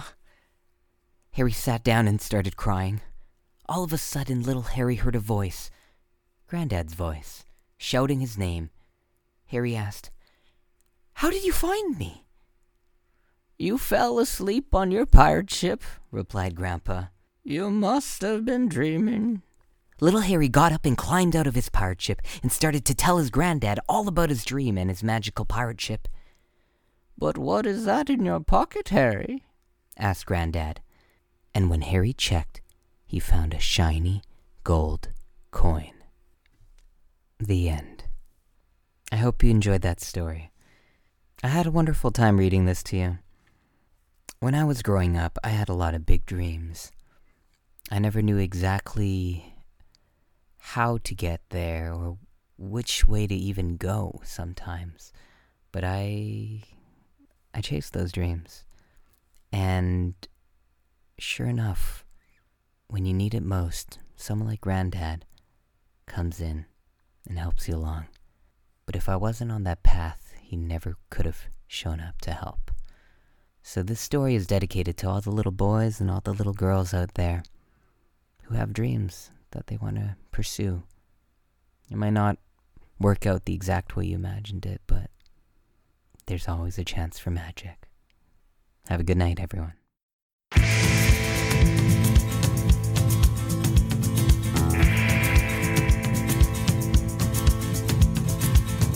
Harry 1.32 1.52
sat 1.52 1.84
down 1.84 2.08
and 2.08 2.22
started 2.22 2.56
crying. 2.56 3.02
All 3.68 3.84
of 3.84 3.92
a 3.92 3.98
sudden, 3.98 4.44
little 4.44 4.62
Harry 4.62 4.98
heard 4.98 5.16
a 5.16 5.20
voice, 5.20 5.72
Granddad's 6.46 6.94
voice, 6.94 7.44
shouting 7.80 8.20
his 8.20 8.38
name. 8.38 8.70
Harry 9.48 9.76
asked, 9.76 10.12
How 11.14 11.32
did 11.32 11.44
you 11.44 11.52
find 11.52 11.98
me? 11.98 12.21
You 13.62 13.78
fell 13.78 14.18
asleep 14.18 14.74
on 14.74 14.90
your 14.90 15.06
pirate 15.06 15.52
ship, 15.52 15.84
replied 16.10 16.56
Grandpa. 16.56 17.04
You 17.44 17.70
must 17.70 18.24
have 18.24 18.44
been 18.44 18.68
dreaming. 18.68 19.44
Little 20.00 20.22
Harry 20.22 20.50
got 20.50 20.72
up 20.72 20.84
and 20.84 20.98
climbed 20.98 21.36
out 21.36 21.46
of 21.46 21.54
his 21.54 21.70
pirate 21.70 22.02
ship 22.02 22.24
and 22.42 22.52
started 22.52 22.86
to 22.86 22.96
tell 22.96 23.20
his 23.20 23.30
granddad 23.30 23.80
all 23.88 24.08
about 24.08 24.30
his 24.30 24.44
dream 24.44 24.80
and 24.80 24.90
his 24.90 25.04
magical 25.04 25.46
pirate 25.46 25.80
ship. 25.80 26.08
But 27.16 27.38
what 27.38 27.68
is 27.68 27.86
that 27.86 28.10
in 28.10 28.26
your 28.26 28.40
pocket, 28.40 28.90
Harry? 28.90 29.44
asked 29.96 30.26
Granddad. 30.26 30.82
And 31.54 31.70
when 31.70 31.82
Harry 31.82 32.14
checked, 32.14 32.62
he 33.06 33.20
found 33.20 33.54
a 33.54 33.60
shiny 33.60 34.24
gold 34.64 35.10
coin. 35.52 35.94
The 37.40 37.70
end. 37.70 38.06
I 39.12 39.18
hope 39.18 39.44
you 39.44 39.52
enjoyed 39.52 39.84
that 39.84 40.02
story. 40.02 40.52
I 41.44 41.50
had 41.50 41.68
a 41.68 41.72
wonderful 41.72 42.10
time 42.10 42.38
reading 42.38 42.66
this 42.66 42.82
to 42.86 42.98
you. 42.98 43.18
When 44.42 44.56
I 44.56 44.64
was 44.64 44.82
growing 44.82 45.18
up, 45.18 45.38
I 45.44 45.50
had 45.50 45.70
a 45.70 45.76
lot 45.76 45.94
of 45.94 46.08
big 46.08 46.26
dreams. 46.26 46.92
I 47.92 48.00
never 48.00 48.24
knew 48.24 48.38
exactly 48.38 49.54
how 50.58 50.98
to 51.04 51.14
get 51.14 51.42
there 51.52 51.94
or 51.94 52.18
which 52.58 53.08
way 53.08 53.28
to 53.28 53.36
even 53.36 53.78
go 53.78 54.20
sometimes. 54.24 55.14
But 55.72 55.84
I 55.84 56.64
I 57.54 57.62
chased 57.62 57.94
those 57.94 58.12
dreams. 58.12 58.66
And 59.52 60.16
sure 61.20 61.46
enough, 61.46 62.04
when 62.88 63.06
you 63.06 63.14
need 63.14 63.36
it 63.36 63.44
most, 63.44 64.00
someone 64.16 64.48
like 64.48 64.62
Granddad 64.62 65.24
comes 66.08 66.42
in 66.42 66.66
and 67.30 67.38
helps 67.38 67.68
you 67.68 67.76
along. 67.76 68.08
But 68.88 68.96
if 68.96 69.08
I 69.08 69.18
wasn't 69.18 69.52
on 69.52 69.66
that 69.66 69.84
path, 69.84 70.34
he 70.42 70.58
never 70.58 70.98
could 71.12 71.28
have 71.28 71.46
shown 71.68 72.00
up 72.00 72.20
to 72.22 72.32
help. 72.32 72.72
So 73.64 73.84
this 73.84 74.02
story 74.02 74.36
is 74.36 74.48
dedicated 74.48 74.98
to 74.98 75.10
all 75.10 75.22
the 75.22 75.30
little 75.32 75.52
boys 75.52 76.02
and 76.02 76.10
all 76.10 76.20
the 76.22 76.34
little 76.34 76.54
girls 76.54 76.94
out 76.94 77.14
there 77.14 77.44
who 78.44 78.56
have 78.56 78.74
dreams 78.74 79.30
that 79.52 79.68
they 79.68 79.78
want 79.78 79.96
to 79.96 80.16
pursue. 80.32 80.84
It 81.90 81.98
might 81.98 82.14
not 82.14 82.38
work 83.00 83.26
out 83.26 83.46
the 83.46 83.54
exact 83.54 83.96
way 83.96 84.06
you 84.08 84.16
imagined 84.16 84.66
it, 84.66 84.82
but 84.88 85.10
there's 86.26 86.48
always 86.48 86.78
a 86.78 86.84
chance 86.84 87.20
for 87.20 87.30
magic. 87.30 87.88
Have 88.90 89.00
a 89.00 89.04
good 89.04 89.18
night, 89.18 89.40
everyone. 89.40 89.74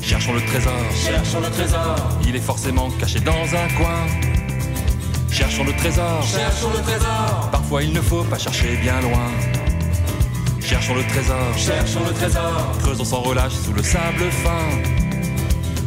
Cherchons 0.02 0.34
le 0.34 0.42
trésor, 0.42 0.92
Cherchons 0.92 1.42
le 1.42 1.50
trésor, 1.50 2.20
il 2.28 2.36
est 2.36 2.40
forcément 2.40 2.90
caché 3.00 3.20
dans 3.20 3.56
un 3.56 3.68
coin. 3.76 4.35
Cherchons 5.36 5.66
le 5.66 5.74
trésor, 5.74 6.24
cherchons 6.24 6.70
le 6.72 6.82
trésor, 6.82 7.50
parfois 7.52 7.84
il 7.84 7.92
ne 7.92 8.00
faut 8.00 8.24
pas 8.24 8.38
chercher 8.38 8.78
bien 8.78 9.02
loin. 9.02 9.30
Cherchons 10.62 10.96
le 10.96 11.04
trésor, 11.04 11.58
cherchons 11.58 12.06
le 12.08 12.14
trésor, 12.14 12.72
creusons 12.82 13.04
sans 13.04 13.20
relâche 13.20 13.52
sous 13.52 13.74
le 13.74 13.84
sable 13.84 14.32
fin. 14.32 14.66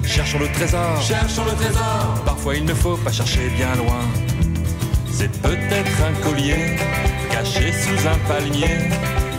Cherchons 0.04 0.38
le 0.38 0.52
trésor, 0.52 1.00
cherchons 1.00 1.46
le 1.46 1.54
trésor, 1.64 2.22
parfois 2.26 2.56
il 2.56 2.66
ne 2.66 2.74
faut 2.74 2.98
pas 2.98 3.10
chercher 3.10 3.48
bien 3.56 3.74
loin. 3.76 4.04
C'est 5.10 5.32
peut-être 5.40 5.96
un 6.06 6.12
collier 6.22 6.76
caché 7.30 7.72
sous 7.72 8.06
un 8.06 8.18
palmier, 8.28 8.90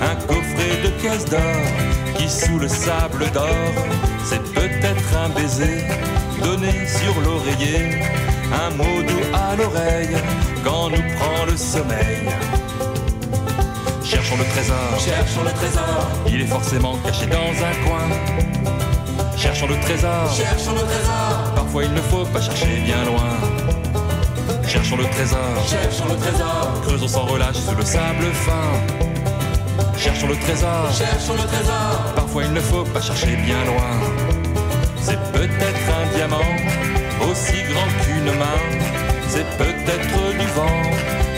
un 0.01 0.15
coffret 0.25 0.81
de 0.83 0.89
pièces 0.99 1.25
d'or 1.25 1.99
sous 2.29 2.59
le 2.59 2.67
sable 2.67 3.25
d'or, 3.33 3.47
c'est 4.23 4.43
peut-être 4.53 5.17
un 5.17 5.29
baiser 5.29 5.83
donné 6.43 6.71
sur 6.85 7.19
l'oreiller, 7.21 8.01
un 8.51 8.69
mot 8.71 9.01
doux 9.03 9.25
à 9.33 9.55
l'oreille 9.55 10.15
quand 10.63 10.89
nous 10.89 11.03
prend 11.17 11.45
le 11.45 11.57
sommeil. 11.57 12.27
Cherchons 14.03 14.37
le 14.37 14.45
trésor, 14.45 14.75
Cherchons 14.97 15.43
le 15.43 15.51
trésor, 15.51 16.07
il 16.27 16.41
est 16.41 16.47
forcément 16.47 16.97
caché 17.05 17.25
dans 17.27 17.37
un 17.37 17.87
coin. 17.87 18.07
Cherchons 19.37 19.67
le 19.67 19.79
trésor, 19.79 20.33
cherchons 20.35 20.73
le 20.73 20.81
trésor, 20.81 21.53
parfois 21.55 21.83
il 21.83 21.93
ne 21.93 22.01
faut 22.01 22.25
pas 22.25 22.41
chercher 22.41 22.81
bien 22.83 23.05
loin. 23.05 23.37
Cherchons 24.67 24.97
le 24.97 25.05
trésor, 25.05 25.39
cherchons 25.67 26.05
le 26.09 26.15
trésor, 26.17 26.81
creusons 26.83 27.07
sans 27.07 27.25
relâche 27.25 27.55
sous 27.55 27.75
le 27.75 27.85
sable 27.85 28.25
fin. 28.33 28.99
Cherchons 29.97 30.27
le 30.27 30.35
trésor, 30.35 30.91
cherchons 30.97 31.33
le 31.33 31.47
trésor, 31.47 32.13
parfois 32.15 32.43
il 32.43 32.53
ne 32.53 32.59
faut 32.59 32.83
pas 32.83 33.01
chercher 33.01 33.35
bien 33.35 33.63
loin. 33.65 33.93
C'est 35.01 35.19
peut-être 35.31 35.85
un 36.01 36.15
diamant, 36.15 36.49
aussi 37.29 37.63
grand 37.69 37.87
qu'une 38.03 38.18
C'est 39.27 39.45
peut-être 39.57 40.37
du 40.37 40.47
vent, 40.47 40.81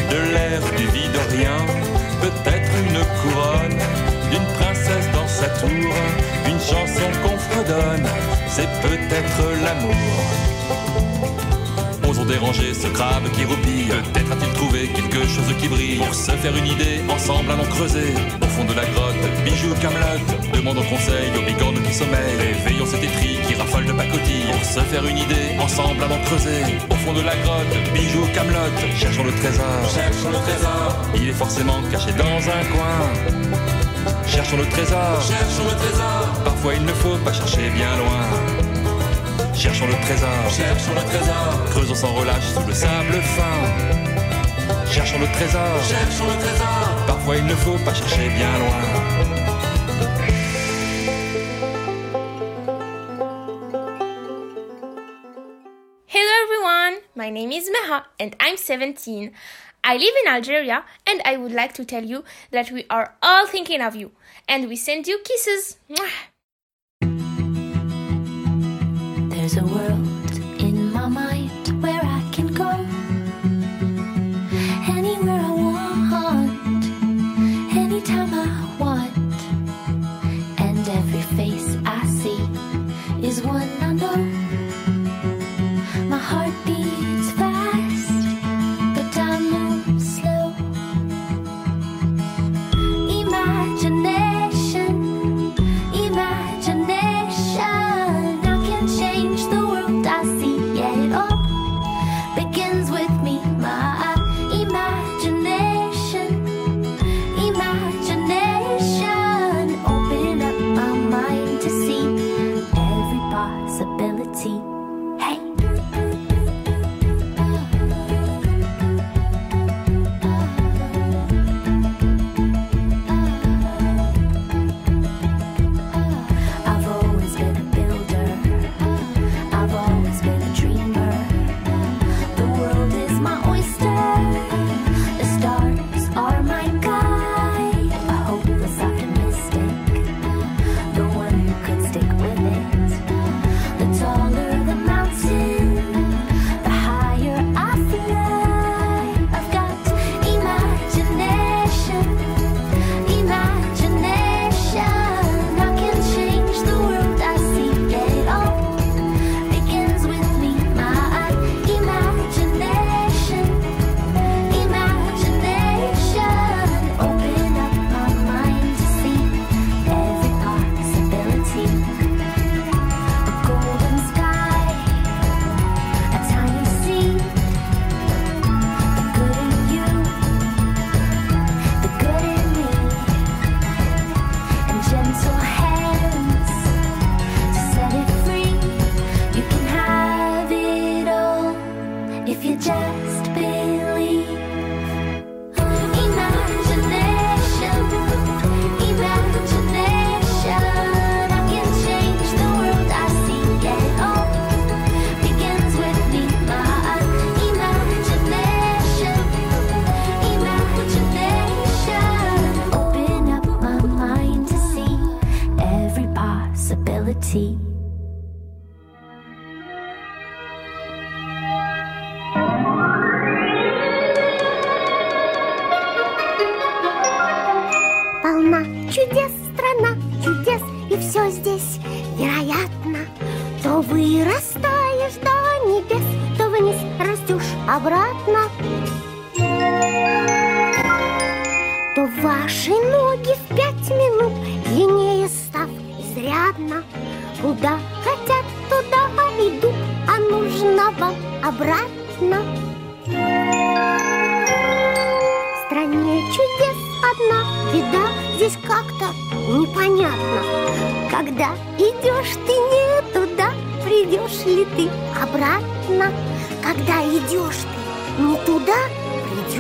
de 0.10 0.34
l'air, 0.34 0.62
du 0.78 0.88
vide, 0.88 1.18
rien. 1.30 1.58
Peut-être 2.22 2.72
une 2.86 3.00
couronne 3.22 3.80
d'une 4.30 4.46
princesse 4.60 5.10
dans 5.14 5.28
sa 5.28 5.48
tour. 5.60 5.94
Une 6.48 6.60
chanson 6.60 7.08
qu'on 7.24 7.38
fredonne, 7.38 8.08
c'est 8.48 8.70
peut-être 8.82 9.64
l'amour. 9.64 10.81
Osons 12.22 12.26
déranger 12.26 12.74
ce 12.74 12.88
crabe 12.88 13.30
qui 13.34 13.46
roupille. 13.46 13.90
Peut-être 14.14 14.32
a-t-il 14.32 14.54
trouvé 14.54 14.88
quelque 14.90 15.28
chose 15.28 15.54
qui 15.60 15.68
brille. 15.68 15.98
Pour 15.98 16.14
se 16.14 16.32
faire 16.32 16.56
une 16.56 16.68
idée, 16.68 17.02
ensemble 17.10 17.52
allons 17.52 17.66
creuser. 17.66 18.14
Au 18.42 18.46
fond 18.46 18.64
de 18.64 18.74
la 18.74 18.86
grotte, 18.86 19.44
bijoux 19.44 19.74
Camelot. 19.82 20.22
Demandons 20.54 20.84
conseil 20.84 21.32
aux 21.38 21.46
bigourdes 21.46 21.82
qui 21.84 21.94
sommeillent. 21.94 22.38
Réveillons 22.40 22.86
cet 22.86 23.04
étri 23.04 23.38
qui 23.48 23.56
rafale 23.56 23.86
de 23.86 23.94
pacotille. 23.94 24.52
Pour 24.52 24.66
se 24.66 24.80
faire 24.82 25.06
une 25.06 25.18
idée, 25.18 25.58
ensemble 25.60 26.04
allons 26.04 26.22
creuser. 26.26 26.64
Au 26.90 26.96
fond 26.96 27.14
de 27.14 27.22
la 27.22 27.36
grotte, 27.38 27.76
bijoux 27.94 28.28
Camelot. 28.34 28.76
Cherchons 28.96 29.24
le 29.24 29.32
trésor. 29.32 29.66
cherchons 29.94 30.30
le 30.30 30.40
trésor, 30.48 30.96
Il 31.16 31.30
est 31.30 31.34
forcément 31.34 31.82
caché 31.92 32.12
dans 32.14 32.42
un 32.58 32.64
coin. 32.74 33.00
Cherchons 34.28 34.58
le 34.58 34.66
trésor. 34.66 35.22
cherchons 35.22 35.66
le 35.70 35.76
trésor, 35.76 36.42
Parfois 36.44 36.74
il 36.76 36.84
ne 36.86 36.94
faut 36.94 37.18
pas 37.18 37.34
chercher 37.34 37.70
bien 37.70 37.98
loin. 37.98 38.61
Cherchons 39.56 39.88
le 39.88 39.94
trésor. 39.94 40.30
cherchons 40.50 40.94
le 40.94 41.02
trésor, 41.04 41.66
Creusons 41.72 41.96
sans 41.96 42.14
relâche 42.14 42.44
sous 42.54 42.66
le 42.68 42.74
sable 42.74 43.22
fin. 43.22 44.92
Cherchons 44.92 45.20
le 45.20 45.28
trésor. 45.28 45.62
cherchons 45.88 46.26
le 46.28 46.38
trésor. 46.44 47.06
Parfois 47.08 47.38
il 47.38 47.46
ne 47.46 47.56
faut 47.56 47.78
pas 47.86 47.94
chercher 47.94 48.30
bien 48.30 48.52
loin. 48.60 50.22
Hello 56.08 56.32
everyone, 56.44 57.02
my 57.16 57.30
name 57.30 57.52
is 57.52 57.70
Meha 57.70 58.04
and 58.20 58.36
I'm 58.40 58.58
17. 58.58 59.32
I 59.84 59.98
live 59.98 60.14
in 60.26 60.32
Algeria 60.32 60.84
and 61.08 61.22
I 61.26 61.38
would 61.38 61.52
like 61.54 61.74
to 61.76 61.86
tell 61.86 62.04
you 62.04 62.24
that 62.52 62.72
we 62.72 62.86
are 62.90 63.16
all 63.24 63.48
thinking 63.48 63.82
of 63.82 63.96
you 63.96 64.12
and 64.48 64.68
we 64.68 64.76
send 64.76 65.08
you 65.08 65.20
kisses. 65.24 65.78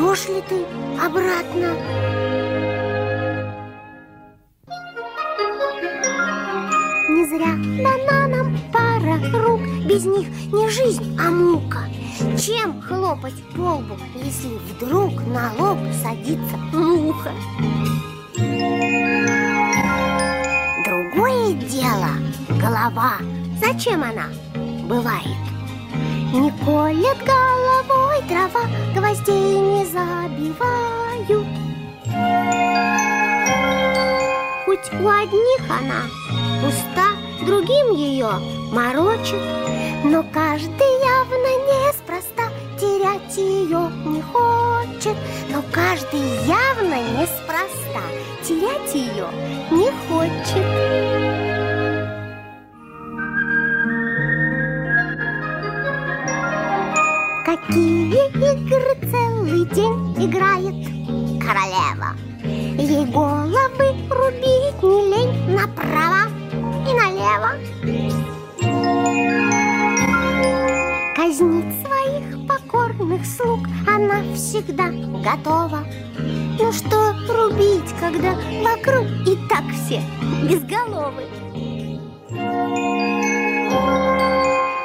Придешь 0.01 0.27
ли 0.27 0.41
ты 0.49 0.65
обратно? 0.99 1.75
Не 7.09 7.25
зря 7.27 7.55
дана 7.83 8.27
нам 8.27 8.57
пара 8.73 9.19
рук, 9.43 9.61
без 9.85 10.05
них 10.05 10.27
не 10.51 10.69
жизнь, 10.69 11.17
а 11.19 11.29
мука. 11.29 11.87
Чем 12.39 12.81
хлопать 12.81 13.43
по 13.55 13.75
лбу, 13.75 13.95
если 14.15 14.49
вдруг 14.69 15.13
на 15.27 15.53
лоб 15.57 15.77
садится 16.01 16.57
муха? 16.73 17.31
Другое 20.85 21.53
дело 21.53 22.09
голова. 22.59 23.17
Зачем 23.59 24.03
она 24.03 24.27
бывает? 24.87 25.37
Не 26.33 26.51
колет 26.65 27.17
трава, 28.27 28.65
гвоздей 28.95 29.59
не 29.59 29.85
забивают. 29.85 31.47
Хоть 34.65 35.01
у 35.01 35.09
одних 35.09 35.61
она 35.69 36.03
пуста, 36.61 37.11
другим 37.45 37.91
ее 37.93 38.31
морочит, 38.71 39.41
но 40.03 40.23
каждый 40.33 40.91
явно 41.03 41.51
неспроста 41.67 42.43
терять 42.79 43.37
ее 43.37 43.91
не 44.05 44.21
хочет, 44.21 45.17
но 45.49 45.61
каждый 45.71 46.21
явно 46.45 47.01
неспроста 47.19 48.01
терять 48.43 48.95
ее 48.95 49.27
не 49.71 49.91
хочет. 50.07 51.50
Какие 57.51 58.29
игры 58.37 58.95
целый 59.11 59.65
день 59.75 60.25
играет 60.25 60.87
королева? 61.45 62.15
Ей 62.45 63.05
головы 63.07 63.87
рубить 64.09 64.81
не 64.81 64.99
лень 65.11 65.53
направо 65.53 66.31
и 66.87 66.93
налево. 66.93 67.51
Казнить 71.13 71.75
своих 71.85 72.47
покорных 72.47 73.25
слуг 73.25 73.67
она 73.85 74.21
всегда 74.33 74.87
готова. 75.21 75.83
Ну 76.57 76.71
что 76.71 77.13
рубить, 77.27 77.93
когда 77.99 78.33
вокруг 78.63 79.07
и 79.27 79.35
так 79.49 79.65
все 79.73 80.01
безголовы? 80.49 81.25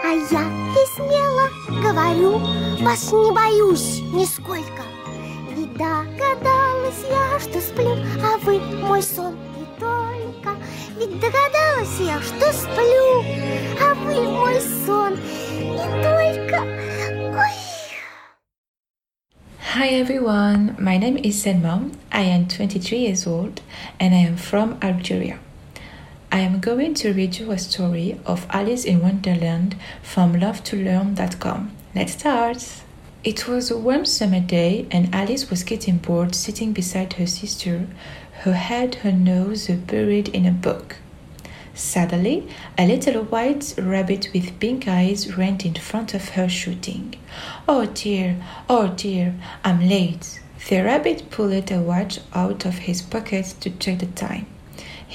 А 0.06 0.10
я 0.10 0.20
и 0.20 0.86
смело 0.94 1.50
говорю, 1.82 2.38
вас 2.84 3.10
не 3.10 3.32
боюсь 3.32 4.02
нисколько. 4.12 4.84
Ведь 5.50 5.72
догадалась 5.72 7.02
я, 7.10 7.40
что 7.40 7.60
сплю, 7.60 7.96
а 8.22 8.38
вы 8.44 8.60
мой 8.86 9.02
сон 9.02 9.34
и 9.34 9.80
только. 9.80 10.54
Ведь 10.96 11.18
догадалась 11.18 11.98
я, 11.98 12.20
что 12.22 12.52
сплю, 12.52 13.24
а 13.82 13.94
вы 13.94 14.22
мой 14.22 14.60
сон 14.86 15.14
и 15.58 15.86
только. 16.04 16.62
Ой. 17.36 17.56
Hi 19.74 19.88
everyone, 19.88 20.76
my 20.78 20.98
name 20.98 21.16
is 21.16 21.42
Selma. 21.42 21.90
I 22.12 22.22
am 22.22 22.46
23 22.46 22.96
years 22.96 23.26
old 23.26 23.60
and 23.98 24.14
I 24.14 24.18
am 24.18 24.36
from 24.36 24.76
Algeria. 24.80 25.40
I 26.37 26.40
am 26.40 26.61
going 26.61 26.92
to 26.96 27.14
read 27.14 27.38
you 27.38 27.51
a 27.51 27.57
story 27.57 28.20
of 28.27 28.46
Alice 28.51 28.85
in 28.85 29.01
Wonderland 29.01 29.75
from 30.03 30.35
lovetolearn.com. 30.35 31.75
Let's 31.94 32.12
start! 32.12 32.83
It 33.25 33.49
was 33.49 33.70
a 33.70 33.79
warm 33.79 34.05
summer 34.05 34.40
day 34.40 34.87
and 34.90 35.14
Alice 35.14 35.49
was 35.49 35.64
getting 35.64 35.96
bored 35.96 36.35
sitting 36.35 36.75
beside 36.75 37.14
her 37.14 37.27
sister, 37.27 37.87
who 38.42 38.51
had 38.51 38.96
her 38.96 39.12
nose 39.12 39.68
buried 39.68 40.29
in 40.29 40.44
a 40.44 40.51
book. 40.51 40.96
Suddenly, 41.72 42.46
a 42.77 42.87
little 42.87 43.25
white 43.25 43.75
rabbit 43.79 44.29
with 44.35 44.61
pink 44.61 44.87
eyes 44.87 45.38
ran 45.38 45.57
in 45.64 45.77
front 45.77 46.12
of 46.12 46.29
her, 46.35 46.51
shooting. 46.51 47.14
Oh 47.66 47.87
dear, 47.87 48.37
oh 48.68 48.88
dear, 48.88 49.35
I'm 49.64 49.88
late. 49.88 50.42
The 50.68 50.83
rabbit 50.83 51.31
pulled 51.31 51.72
a 51.72 51.81
watch 51.81 52.20
out 52.35 52.66
of 52.66 52.81
his 52.81 53.01
pocket 53.01 53.55
to 53.61 53.70
check 53.70 54.01
the 54.01 54.07
time. 54.09 54.49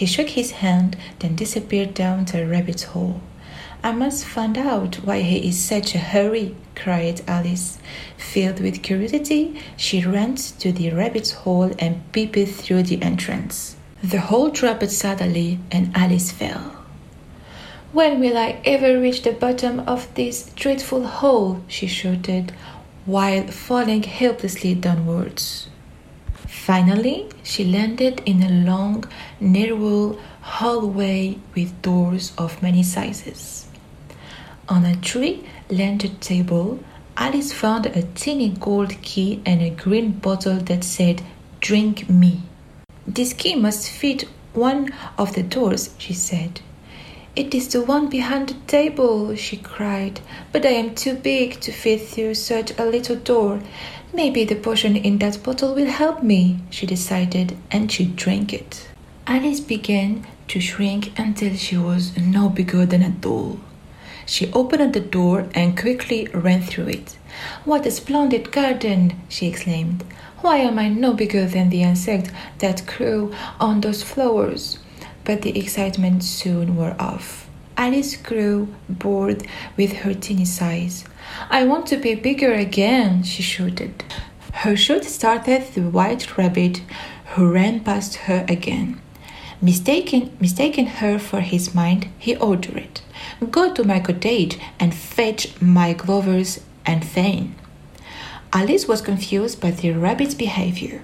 He 0.02 0.08
shook 0.08 0.30
his 0.30 0.50
hand, 0.66 0.98
then 1.20 1.36
disappeared 1.36 1.94
down 1.94 2.26
the 2.26 2.48
rabbit's 2.48 2.86
hole. 2.86 3.22
I 3.84 3.92
must 3.92 4.26
find 4.26 4.58
out 4.58 4.96
why 5.06 5.22
he 5.22 5.48
is 5.48 5.60
such 5.60 5.94
a 5.94 6.00
hurry, 6.00 6.56
cried 6.74 7.22
Alice. 7.28 7.78
Filled 8.18 8.62
with 8.62 8.82
curiosity, 8.82 9.62
she 9.78 10.04
ran 10.04 10.38
to 10.38 10.72
the 10.72 10.90
rabbit's 10.90 11.34
hole 11.44 11.72
and 11.78 12.02
peeped 12.14 12.50
through 12.50 12.82
the 12.82 13.00
entrance. 13.04 13.76
The 14.04 14.22
hole 14.22 14.50
dropped 14.50 14.90
suddenly, 14.90 15.60
and 15.70 15.96
Alice 15.96 16.32
fell. 16.32 16.84
When 17.92 18.20
will 18.20 18.40
I 18.40 18.60
ever 18.66 19.00
reach 19.00 19.22
the 19.22 19.34
bottom 19.34 19.82
of 19.82 20.12
this 20.16 20.50
dreadful 20.56 21.06
hole? 21.06 21.62
she 21.68 21.86
shouted, 21.86 22.54
while 23.06 23.46
falling 23.46 24.02
helplessly 24.02 24.74
downwards. 24.74 25.68
Finally, 26.66 27.28
she 27.42 27.64
landed 27.64 28.22
in 28.24 28.44
a 28.44 28.64
long, 28.70 29.04
narrow 29.40 30.16
hallway 30.42 31.36
with 31.56 31.82
doors 31.82 32.34
of 32.38 32.62
many 32.62 32.84
sizes. 32.84 33.66
On 34.70 34.86
a 34.86 34.96
tree 34.96 35.44
lantern 35.72 36.18
table, 36.18 36.80
Alice 37.18 37.52
found 37.52 37.88
a 37.88 38.04
tiny 38.14 38.50
gold 38.50 39.02
key 39.02 39.42
and 39.44 39.60
a 39.60 39.72
green 39.72 40.12
bottle 40.12 40.58
that 40.58 40.84
said, 40.84 41.24
Drink 41.62 42.08
me. 42.08 42.44
This 43.08 43.34
key 43.34 43.56
must 43.56 43.90
fit 43.90 44.26
one 44.54 44.94
of 45.18 45.34
the 45.34 45.42
doors, 45.42 45.96
she 45.98 46.14
said. 46.14 46.62
It 47.34 47.56
is 47.56 47.70
the 47.70 47.82
one 47.82 48.08
behind 48.10 48.50
the 48.50 48.54
table, 48.68 49.36
she 49.36 49.58
cried, 49.58 50.20
but 50.52 50.66
I 50.66 50.72
am 50.72 50.94
too 50.94 51.16
big 51.16 51.62
to 51.62 51.72
fit 51.72 52.02
through 52.02 52.36
such 52.36 52.78
a 52.78 52.86
little 52.86 53.16
door. 53.16 53.62
Maybe 54.14 54.44
the 54.44 54.56
potion 54.56 54.98
in 54.98 55.20
that 55.20 55.42
bottle 55.42 55.74
will 55.74 55.90
help 55.90 56.22
me, 56.22 56.60
she 56.70 56.86
decided, 56.86 57.58
and 57.72 57.90
she 57.90 58.06
drank 58.06 58.54
it. 58.54 58.88
Alice 59.26 59.62
began 59.62 60.28
to 60.50 60.60
shrink 60.60 61.18
until 61.18 61.56
she 61.56 61.78
was 61.78 62.18
no 62.18 62.50
bigger 62.50 62.86
than 62.86 63.04
a 63.04 63.10
doll. 63.10 63.60
She 64.26 64.52
opened 64.52 64.94
the 64.94 65.00
door 65.00 65.48
and 65.56 65.80
quickly 65.80 66.28
ran 66.34 66.62
through 66.62 66.88
it. 66.88 67.18
What 67.64 67.86
a 67.86 67.92
splendid 67.92 68.52
garden! 68.52 69.14
she 69.30 69.48
exclaimed. 69.48 70.04
Why 70.42 70.58
am 70.58 70.78
I 70.78 70.90
no 70.90 71.14
bigger 71.14 71.46
than 71.46 71.70
the 71.70 71.84
insect 71.84 72.32
that 72.60 72.86
grew 72.86 73.34
on 73.60 73.80
those 73.80 74.04
flowers? 74.04 74.80
But 75.24 75.44
the 75.44 75.58
excitement 75.58 76.26
soon 76.26 76.76
wore 76.76 76.96
off. 77.00 77.50
Alice 77.78 78.18
grew 78.18 78.68
bored 78.90 79.48
with 79.78 79.94
her 80.00 80.14
teeny 80.14 80.46
size. 80.46 81.06
I 81.50 81.64
want 81.66 81.86
to 81.88 81.98
be 81.98 82.16
bigger 82.16 82.54
again, 82.54 83.24
she 83.24 83.44
shouted. 83.44 84.04
Her 84.54 84.76
shout 84.76 85.06
started 85.06 85.74
the 85.74 85.82
white 85.82 86.38
rabbit, 86.38 86.82
who 87.34 87.52
ran 87.52 87.82
past 87.82 88.16
her 88.28 88.46
again. 88.48 89.02
Mistaken, 89.62 90.36
mistaking 90.40 90.88
her 90.88 91.20
for 91.20 91.42
his 91.42 91.76
mind, 91.76 92.08
he 92.18 92.36
ordered, 92.36 93.02
Go 93.50 93.74
to 93.74 93.84
my 93.84 94.00
cottage 94.00 94.58
and 94.80 94.94
fetch 94.94 95.60
my 95.62 95.94
glovers 95.94 96.62
and 96.86 97.06
fan. 97.06 97.56
Alice 98.54 98.88
was 98.88 99.02
confused 99.02 99.62
by 99.62 99.72
the 99.72 99.92
rabbit's 99.92 100.34
behavior. 100.34 101.02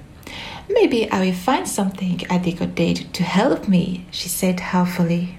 Maybe 0.70 1.10
I 1.10 1.26
will 1.26 1.34
find 1.34 1.68
something 1.68 2.22
at 2.30 2.44
the 2.44 2.52
cottage 2.52 3.12
to 3.14 3.24
help 3.24 3.68
me, 3.68 4.06
she 4.12 4.28
said 4.28 4.60
helpfully. 4.60 5.38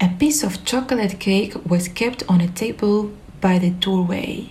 A 0.00 0.08
piece 0.08 0.42
of 0.42 0.64
chocolate 0.64 1.20
cake 1.20 1.54
was 1.68 1.88
kept 1.88 2.22
on 2.28 2.40
a 2.40 2.48
table 2.48 3.12
by 3.40 3.58
the 3.58 3.70
doorway. 3.70 4.50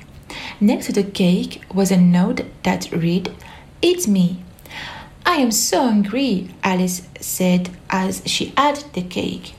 Next 0.59 0.87
to 0.87 0.93
the 0.93 1.03
cake 1.03 1.63
was 1.73 1.91
a 1.91 1.97
note 1.97 2.41
that 2.63 2.91
read, 2.91 3.33
Eat 3.81 4.07
me. 4.07 4.43
I 5.25 5.35
am 5.35 5.51
so 5.51 5.83
hungry, 5.83 6.49
Alice 6.63 7.07
said 7.19 7.69
as 7.89 8.21
she 8.25 8.53
ate 8.57 8.85
the 8.93 9.01
cake. 9.01 9.53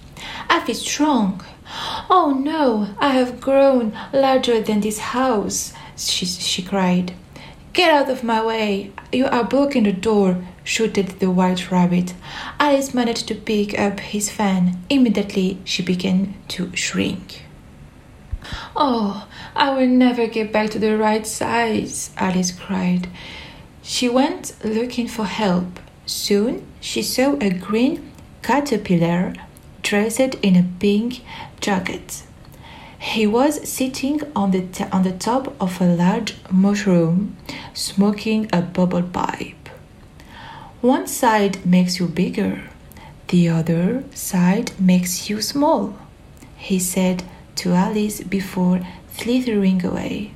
I 0.48 0.60
feel 0.60 0.74
strong. 0.74 1.42
Oh 2.10 2.36
no, 2.38 2.94
I 2.98 3.10
have 3.10 3.40
grown 3.40 3.96
larger 4.12 4.60
than 4.60 4.80
this 4.80 4.98
house, 4.98 5.72
she, 5.96 6.26
she 6.26 6.62
cried. 6.62 7.14
Get 7.72 7.92
out 7.92 8.10
of 8.10 8.24
my 8.24 8.44
way! 8.44 8.92
You 9.12 9.26
are 9.26 9.44
blocking 9.44 9.84
the 9.84 9.92
door, 9.92 10.44
shouted 10.64 11.20
the 11.20 11.30
white 11.30 11.70
rabbit. 11.70 12.14
Alice 12.58 12.92
managed 12.92 13.28
to 13.28 13.34
pick 13.36 13.78
up 13.78 14.00
his 14.00 14.28
fan. 14.28 14.82
Immediately 14.90 15.58
she 15.64 15.82
began 15.82 16.34
to 16.48 16.74
shrink. 16.74 17.44
Oh, 18.76 19.26
I 19.54 19.70
will 19.70 19.86
never 19.86 20.26
get 20.26 20.52
back 20.52 20.70
to 20.70 20.78
the 20.78 20.96
right 20.96 21.26
size, 21.26 22.10
Alice 22.16 22.52
cried. 22.52 23.08
She 23.82 24.08
went 24.08 24.54
looking 24.64 25.08
for 25.08 25.24
help. 25.24 25.80
Soon 26.06 26.66
she 26.80 27.02
saw 27.02 27.36
a 27.40 27.50
green 27.50 28.10
caterpillar 28.42 29.34
dressed 29.82 30.34
in 30.42 30.56
a 30.56 30.68
pink 30.78 31.22
jacket. 31.60 32.22
He 32.98 33.26
was 33.26 33.66
sitting 33.68 34.20
on 34.36 34.50
the, 34.50 34.62
t- 34.62 34.84
on 34.92 35.02
the 35.04 35.12
top 35.12 35.54
of 35.60 35.80
a 35.80 35.86
large 35.86 36.34
mushroom, 36.50 37.36
smoking 37.72 38.48
a 38.52 38.60
bubble 38.60 39.02
pipe. 39.02 39.68
One 40.80 41.06
side 41.06 41.64
makes 41.64 41.98
you 41.98 42.08
bigger, 42.08 42.62
the 43.28 43.48
other 43.48 44.04
side 44.14 44.72
makes 44.78 45.30
you 45.30 45.40
small, 45.40 45.98
he 46.56 46.78
said 46.78 47.22
to 47.60 47.74
Alice 47.74 48.22
before 48.22 48.80
slithering 49.16 49.84
away. 49.84 50.32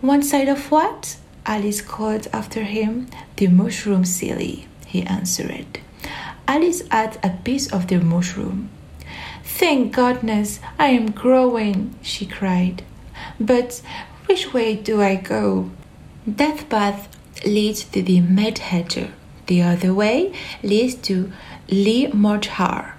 One 0.00 0.22
side 0.22 0.48
of 0.48 0.70
what? 0.70 1.16
Alice 1.44 1.82
called 1.82 2.28
after 2.32 2.62
him. 2.62 3.08
The 3.36 3.48
mushroom, 3.48 4.04
silly, 4.06 4.66
he 4.86 5.02
answered. 5.02 5.80
Alice 6.48 6.82
ate 6.92 7.18
a 7.22 7.36
piece 7.44 7.70
of 7.70 7.88
the 7.88 7.98
mushroom. 7.98 8.70
Thank 9.44 9.94
goodness 9.94 10.60
I 10.78 10.88
am 10.88 11.10
growing, 11.10 11.94
she 12.00 12.24
cried. 12.24 12.82
But 13.38 13.82
which 14.26 14.54
way 14.54 14.76
do 14.76 15.02
I 15.02 15.16
go? 15.16 15.70
That 16.26 16.70
path 16.70 17.08
leads 17.44 17.84
to 17.84 18.02
the 18.02 18.20
Mad 18.22 18.58
Hatter. 18.58 19.12
The 19.46 19.60
other 19.60 19.92
way 19.92 20.32
leads 20.62 20.94
to 21.08 21.32
Lee 21.68 22.06
Mortar, 22.06 22.94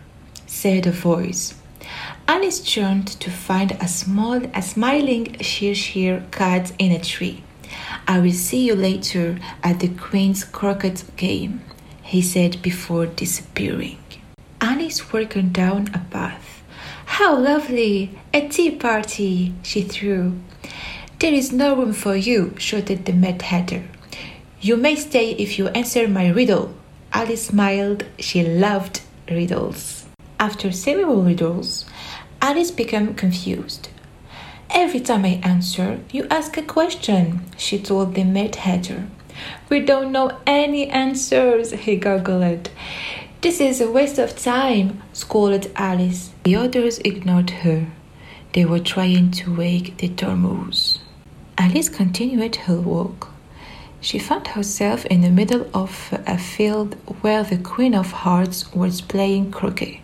said 0.46 0.86
a 0.86 0.92
voice. 0.92 1.56
Alice 2.34 2.62
turned 2.62 3.08
to 3.20 3.30
find 3.30 3.74
a 3.82 3.90
small, 3.90 4.42
a 4.54 4.62
smiling 4.62 5.36
Cheshire 5.42 6.24
cat 6.32 6.72
in 6.80 6.94
a 6.94 7.04
tree. 7.04 7.44
I 8.08 8.20
will 8.22 8.32
see 8.32 8.68
you 8.68 8.74
later 8.74 9.38
at 9.62 9.82
the 9.82 9.90
Queen's 9.90 10.46
croquet 10.46 10.96
game, 11.18 11.60
he 12.02 12.22
said 12.22 12.62
before 12.62 13.06
disappearing. 13.06 13.98
Alice 14.62 15.12
walked 15.12 15.52
down 15.52 15.90
a 15.94 16.00
path. 16.10 16.64
How 17.06 17.38
lovely! 17.38 18.18
A 18.34 18.48
tea 18.48 18.72
party, 18.78 19.54
she 19.62 19.82
threw. 19.82 20.40
There 21.20 21.34
is 21.34 21.52
no 21.52 21.76
room 21.76 21.92
for 21.92 22.16
you, 22.16 22.56
shouted 22.58 23.04
the 23.04 23.12
Mad 23.12 23.42
Hatter. 23.42 23.84
You 24.62 24.78
may 24.78 24.96
stay 24.96 25.32
if 25.32 25.60
you 25.60 25.68
answer 25.68 26.08
my 26.08 26.30
riddle. 26.30 26.74
Alice 27.12 27.48
smiled. 27.48 28.06
She 28.20 28.42
loved 28.42 29.02
riddles. 29.30 30.06
After 30.40 30.72
several 30.72 31.24
riddles, 31.24 31.86
Alice 32.44 32.72
became 32.72 33.14
confused. 33.14 33.90
Every 34.72 35.00
time 35.00 35.26
I 35.26 35.40
answer, 35.44 36.00
you 36.12 36.26
ask 36.32 36.58
a 36.58 36.64
question, 36.64 37.46
she 37.56 37.78
told 37.78 38.16
the 38.16 38.24
Mad 38.24 38.56
Hatter. 38.56 39.08
We 39.70 39.80
don't 39.82 40.12
know 40.12 40.40
any 40.48 40.90
answers, 40.90 41.72
he 41.72 41.98
gurgled. 41.98 42.72
This 43.42 43.62
is 43.62 43.80
a 43.80 43.92
waste 43.92 44.18
of 44.18 44.36
time, 44.36 45.04
scolded 45.14 45.72
Alice. 45.76 46.32
The 46.44 46.56
others 46.56 46.98
ignored 47.00 47.52
her. 47.66 47.88
They 48.54 48.66
were 48.66 48.80
trying 48.80 49.32
to 49.32 49.56
wake 49.56 49.98
the 49.98 50.08
Dormouse. 50.08 51.00
Alice 51.60 51.90
continued 51.90 52.56
her 52.56 52.82
walk. 52.82 53.30
She 54.00 54.18
found 54.18 54.48
herself 54.48 55.06
in 55.06 55.22
the 55.22 55.30
middle 55.30 55.68
of 55.76 56.18
a 56.26 56.40
field 56.40 56.96
where 57.22 57.44
the 57.44 57.58
Queen 57.60 57.94
of 57.94 58.12
Hearts 58.12 58.74
was 58.74 59.00
playing 59.00 59.52
croquet. 59.52 60.02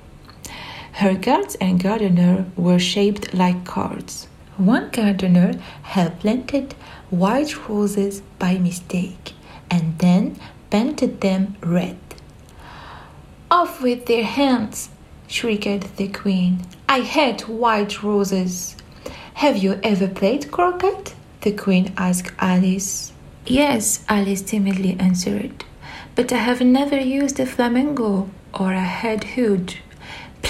Her 0.97 1.13
guards 1.13 1.53
and 1.61 1.81
gardener 1.81 2.45
were 2.55 2.79
shaped 2.79 3.31
like 3.31 3.65
cards. 3.65 4.27
One 4.57 4.89
gardener 4.89 5.53
had 5.83 6.19
planted 6.19 6.73
white 7.11 7.69
roses 7.69 8.23
by 8.39 8.57
mistake 8.57 9.33
and 9.69 9.99
then 9.99 10.39
painted 10.71 11.21
them 11.21 11.55
red. 11.61 11.99
Off 13.51 13.79
with 13.79 14.07
their 14.07 14.23
hands, 14.23 14.89
shrieked 15.27 15.97
the 15.97 16.07
queen. 16.07 16.65
I 16.89 17.01
hate 17.01 17.47
white 17.47 18.01
roses. 18.01 18.75
Have 19.35 19.57
you 19.57 19.79
ever 19.83 20.07
played 20.07 20.49
croquet? 20.49 21.13
The 21.41 21.51
queen 21.51 21.93
asked 21.95 22.33
Alice. 22.39 23.13
Yes, 23.45 24.03
Alice 24.09 24.41
timidly 24.41 24.97
answered, 24.99 25.63
but 26.15 26.33
I 26.33 26.37
have 26.37 26.61
never 26.61 26.99
used 26.99 27.39
a 27.39 27.45
flamingo 27.45 28.31
or 28.51 28.73
a 28.73 28.81
head 28.81 29.23
hood. 29.35 29.75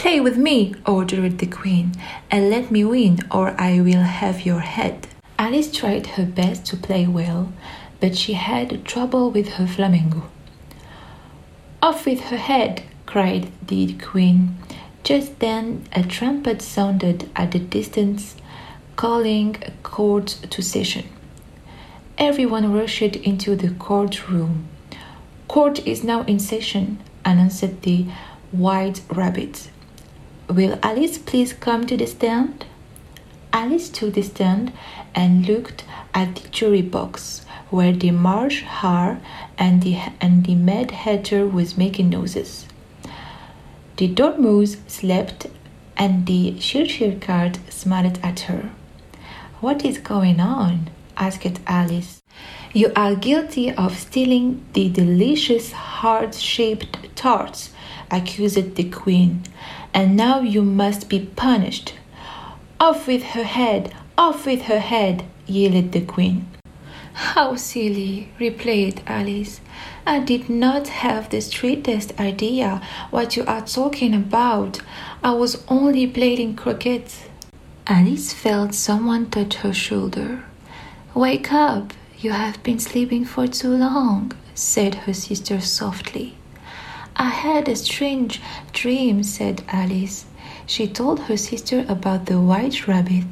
Play 0.02 0.20
with 0.20 0.38
me, 0.38 0.76
ordered 0.86 1.40
the 1.40 1.48
queen, 1.48 1.92
and 2.30 2.52
let 2.52 2.70
me 2.70 2.84
win, 2.84 3.18
or 3.32 3.60
I 3.60 3.82
will 3.82 4.04
have 4.04 4.46
your 4.46 4.60
head. 4.60 5.08
Alice 5.40 5.72
tried 5.72 6.06
her 6.06 6.24
best 6.24 6.68
to 6.68 6.78
play 6.78 7.08
well, 7.08 7.52
but 8.00 8.16
she 8.16 8.34
had 8.34 8.86
trouble 8.86 9.32
with 9.32 9.54
her 9.54 9.66
flamingo. 9.66 10.30
Off 11.82 12.06
with 12.06 12.22
her 12.26 12.38
head, 12.38 12.84
cried 13.08 13.52
the 13.66 13.94
queen. 13.96 14.56
Just 15.04 15.40
then 15.40 15.88
a 15.92 16.04
trumpet 16.04 16.62
sounded 16.62 17.28
at 17.36 17.52
the 17.52 17.60
distance, 17.60 18.36
calling 18.96 19.58
a 19.64 19.72
court 19.82 20.28
to 20.52 20.62
session. 20.62 21.06
Everyone 22.20 22.72
rushed 22.72 23.02
into 23.02 23.56
the 23.56 23.72
courtroom. 23.72 24.68
Court 25.48 25.86
is 25.88 26.04
now 26.04 26.22
in 26.26 26.38
session, 26.38 27.00
announced 27.26 27.82
the 27.82 28.06
white 28.52 29.02
rabbit. 29.10 29.70
Will 30.50 30.80
Alice 30.82 31.18
please 31.18 31.52
come 31.52 31.86
to 31.88 31.98
the 31.98 32.08
stand? 32.08 32.66
Alice 33.52 33.90
took 33.90 34.14
the 34.14 34.22
stand 34.22 34.72
and 35.14 35.46
looked 35.46 35.84
at 36.14 36.36
the 36.38 36.48
jury 36.48 36.82
box 36.82 37.46
where 37.70 37.92
the 37.92 38.12
Marsh 38.12 38.62
Hare 38.62 39.20
and 39.58 39.84
the, 39.84 39.98
and 40.22 40.46
the 40.46 40.56
Mad 40.56 40.92
Hatter 40.92 41.46
was 41.46 41.78
making 41.78 42.10
noses. 42.10 42.66
The 43.98 44.08
Dormouse 44.08 44.78
slept 44.88 45.48
and 45.98 46.26
the 46.26 46.58
Cheshire 46.58 47.18
Cat 47.20 47.60
smiled 47.70 48.18
at 48.24 48.42
her. 48.42 48.70
What 49.60 49.84
is 49.84 49.98
going 49.98 50.40
on? 50.40 50.90
asked 51.18 51.60
Alice. 51.68 52.22
You 52.74 52.94
are 52.96 53.16
guilty 53.16 53.74
of 53.74 53.98
stealing 53.98 54.64
the 54.72 54.88
delicious 54.88 55.74
heart 55.74 56.36
shaped 56.36 57.16
tarts, 57.16 57.72
accused 58.10 58.76
the 58.76 58.90
Queen, 58.90 59.44
and 59.98 60.16
now 60.16 60.40
you 60.42 60.62
must 60.62 61.10
be 61.10 61.20
punished. 61.20 61.96
Off 62.80 63.08
with 63.08 63.24
her 63.34 63.44
head, 63.44 63.92
off 64.16 64.46
with 64.46 64.62
her 64.66 64.80
head, 64.80 65.26
yelled 65.48 65.92
the 65.92 66.02
Queen. 66.02 66.46
How 67.14 67.56
silly, 67.56 68.30
replied 68.40 69.02
Alice. 69.08 69.60
I 70.06 70.20
did 70.20 70.52
not 70.52 70.88
have 70.90 71.32
the 71.32 71.42
slightest 71.42 72.14
idea 72.20 72.80
what 73.10 73.36
you 73.36 73.44
are 73.46 73.66
talking 73.66 74.14
about. 74.14 74.82
I 75.24 75.32
was 75.32 75.66
only 75.68 76.06
playing 76.06 76.58
croquet. 76.58 77.06
Alice 77.88 78.34
felt 78.34 78.76
someone 78.76 79.32
touch 79.32 79.56
her 79.56 79.74
shoulder. 79.74 80.44
Wake 81.16 81.52
up, 81.52 81.92
you 82.20 82.34
have 82.34 82.62
been 82.62 82.78
sleeping 82.78 83.26
for 83.26 83.48
too 83.48 83.76
long, 83.76 84.32
said 84.54 84.94
her 85.06 85.14
sister 85.16 85.60
softly. 85.60 86.37
I 87.20 87.30
had 87.30 87.68
a 87.68 87.76
strange 87.76 88.40
dream, 88.74 89.24
said 89.24 89.64
Alice. 89.70 90.26
She 90.68 90.88
told 90.88 91.22
her 91.22 91.36
sister 91.36 91.84
about 91.88 92.28
the 92.28 92.40
white 92.40 92.88
rabbit, 92.88 93.26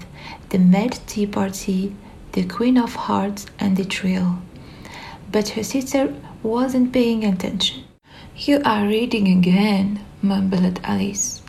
the 0.50 0.58
mad 0.58 0.98
tea 1.06 1.28
party, 1.28 1.96
the 2.32 2.46
Queen 2.46 2.80
of 2.80 2.96
Hearts, 2.96 3.46
and 3.60 3.78
the 3.78 3.86
trail. 3.86 4.40
But 5.32 5.50
her 5.50 5.64
sister 5.64 6.16
wasn't 6.42 6.94
paying 6.94 7.24
attention. 7.24 7.84
You 8.36 8.60
are 8.66 8.88
reading 8.88 9.28
again, 9.28 10.00
mumbled 10.22 10.80
Alice. 10.84 11.44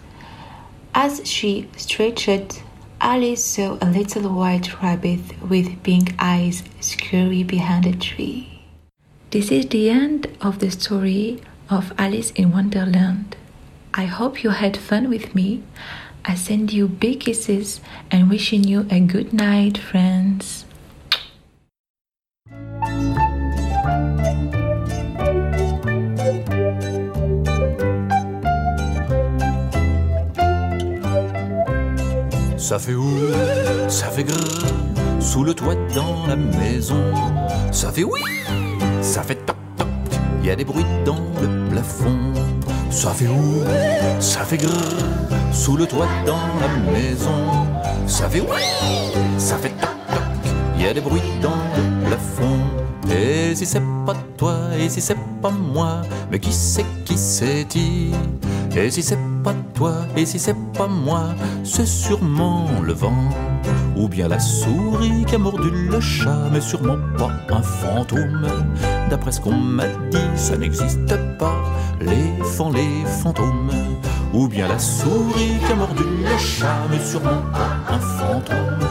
As 0.95 1.23
she 1.25 1.71
stretched, 1.79 2.63
Alice 3.01 3.45
saw 3.45 3.79
a 3.81 3.89
little 3.89 4.29
white 4.35 4.83
rabbit 4.83 5.21
with 5.41 5.83
pink 5.83 6.15
eyes 6.19 6.65
scurry 6.81 7.45
behind 7.45 7.87
a 7.87 7.97
tree. 7.97 8.63
This 9.31 9.51
is 9.51 9.67
the 9.67 9.89
end 9.89 10.29
of 10.43 10.59
the 10.59 10.71
story 10.71 11.41
of 11.71 11.93
Alice 11.99 12.31
in 12.33 12.53
Wonderland. 12.53 13.37
I 13.95 14.05
hope 14.05 14.43
you 14.43 14.51
had 14.51 14.77
fun 14.77 15.09
with 15.09 15.35
me. 15.35 15.63
I 16.25 16.35
send 16.35 16.73
you 16.73 16.89
big 16.89 17.21
kisses 17.21 17.81
and 18.11 18.29
wishing 18.29 18.65
you 18.65 18.87
a 18.91 19.01
good 19.01 19.33
night, 19.33 19.79
friends. 19.79 20.65
Ça 32.59 32.81
fait 32.81 32.95
ouh, 32.95 33.31
ça 33.89 34.09
fait 34.09 34.25
grrr, 34.25 34.67
sous 35.21 35.45
le 35.45 35.55
toit 35.55 35.77
dans 35.95 36.27
la 36.27 36.35
maison. 36.35 37.01
Ça 37.71 37.93
fait 37.93 38.03
oui, 38.03 38.21
ça 39.01 39.23
fait 39.23 39.37
toc, 39.47 39.56
y 40.47 40.51
a 40.51 40.55
des 40.55 40.65
bruits 40.65 40.87
dans 41.05 41.19
le 41.43 41.71
plafond. 41.71 42.33
Ça 42.89 43.11
fait 43.11 43.27
ouh, 43.27 43.65
ça 44.21 44.45
fait 44.45 44.57
grrr, 44.57 44.71
sous 45.53 45.77
le 45.77 45.87
toit 45.87 46.07
dans 46.25 46.47
la 46.61 46.93
maison. 46.93 47.67
Ça 48.07 48.29
fait 48.29 48.41
oui, 48.41 48.63
ça 49.39 49.57
fait 49.57 49.71
toc 49.71 49.91
toc, 50.09 50.81
y 50.81 50.87
a 50.87 50.95
des 50.95 51.01
bruits 51.01 51.21
dans 51.43 51.59
le 51.77 52.07
plafond. 52.07 52.61
Et 53.11 53.57
si 53.57 53.67
c'est 53.67 53.83
pas 54.07 54.15
toi, 54.37 54.57
et 54.79 54.89
si 54.89 55.01
c'est 55.01 55.19
pas 55.43 55.51
moi, 55.51 56.03
mais 56.31 56.39
qui 56.39 56.53
c'est 56.53 56.87
qui 57.05 57.19
c'est 57.19 57.65
dit 57.65 58.13
Et 58.77 58.89
si 58.91 59.03
c'est 59.03 59.19
pas 59.43 59.55
toi, 59.75 59.95
et 60.17 60.27
si 60.27 60.39
c'est 60.39 60.57
pas 60.75 60.87
moi, 60.87 61.25
c'est 61.65 61.87
sûrement 61.87 62.69
le 62.85 62.93
vent. 62.93 63.31
Ou 63.97 64.09
bien 64.09 64.29
la 64.29 64.39
souris 64.39 65.25
qui 65.27 65.35
a 65.35 65.39
mordu 65.39 65.71
le 65.71 66.01
chat, 66.01 66.49
mais 66.53 66.61
sûrement 66.61 66.99
pas 67.17 67.31
un 67.49 67.63
fantôme. 67.63 68.47
D'après 69.09 69.33
ce 69.33 69.41
qu'on 69.41 69.57
m'a 69.57 69.87
dit, 70.11 70.19
ça 70.37 70.57
n'existe 70.57 71.17
pas, 71.39 71.57
les 72.01 72.45
fans, 72.45 72.71
les 72.71 73.05
fantômes. 73.23 73.71
Ou 74.35 74.49
bien 74.49 74.69
la 74.69 74.79
souris 74.79 75.59
qui 75.65 75.73
a 75.73 75.77
mordu 75.77 76.03
le 76.03 76.39
chat, 76.39 76.83
mais 76.91 76.99
sûrement 77.05 77.43
pas 77.53 77.95
un 77.95 77.99
fantôme. 77.99 78.89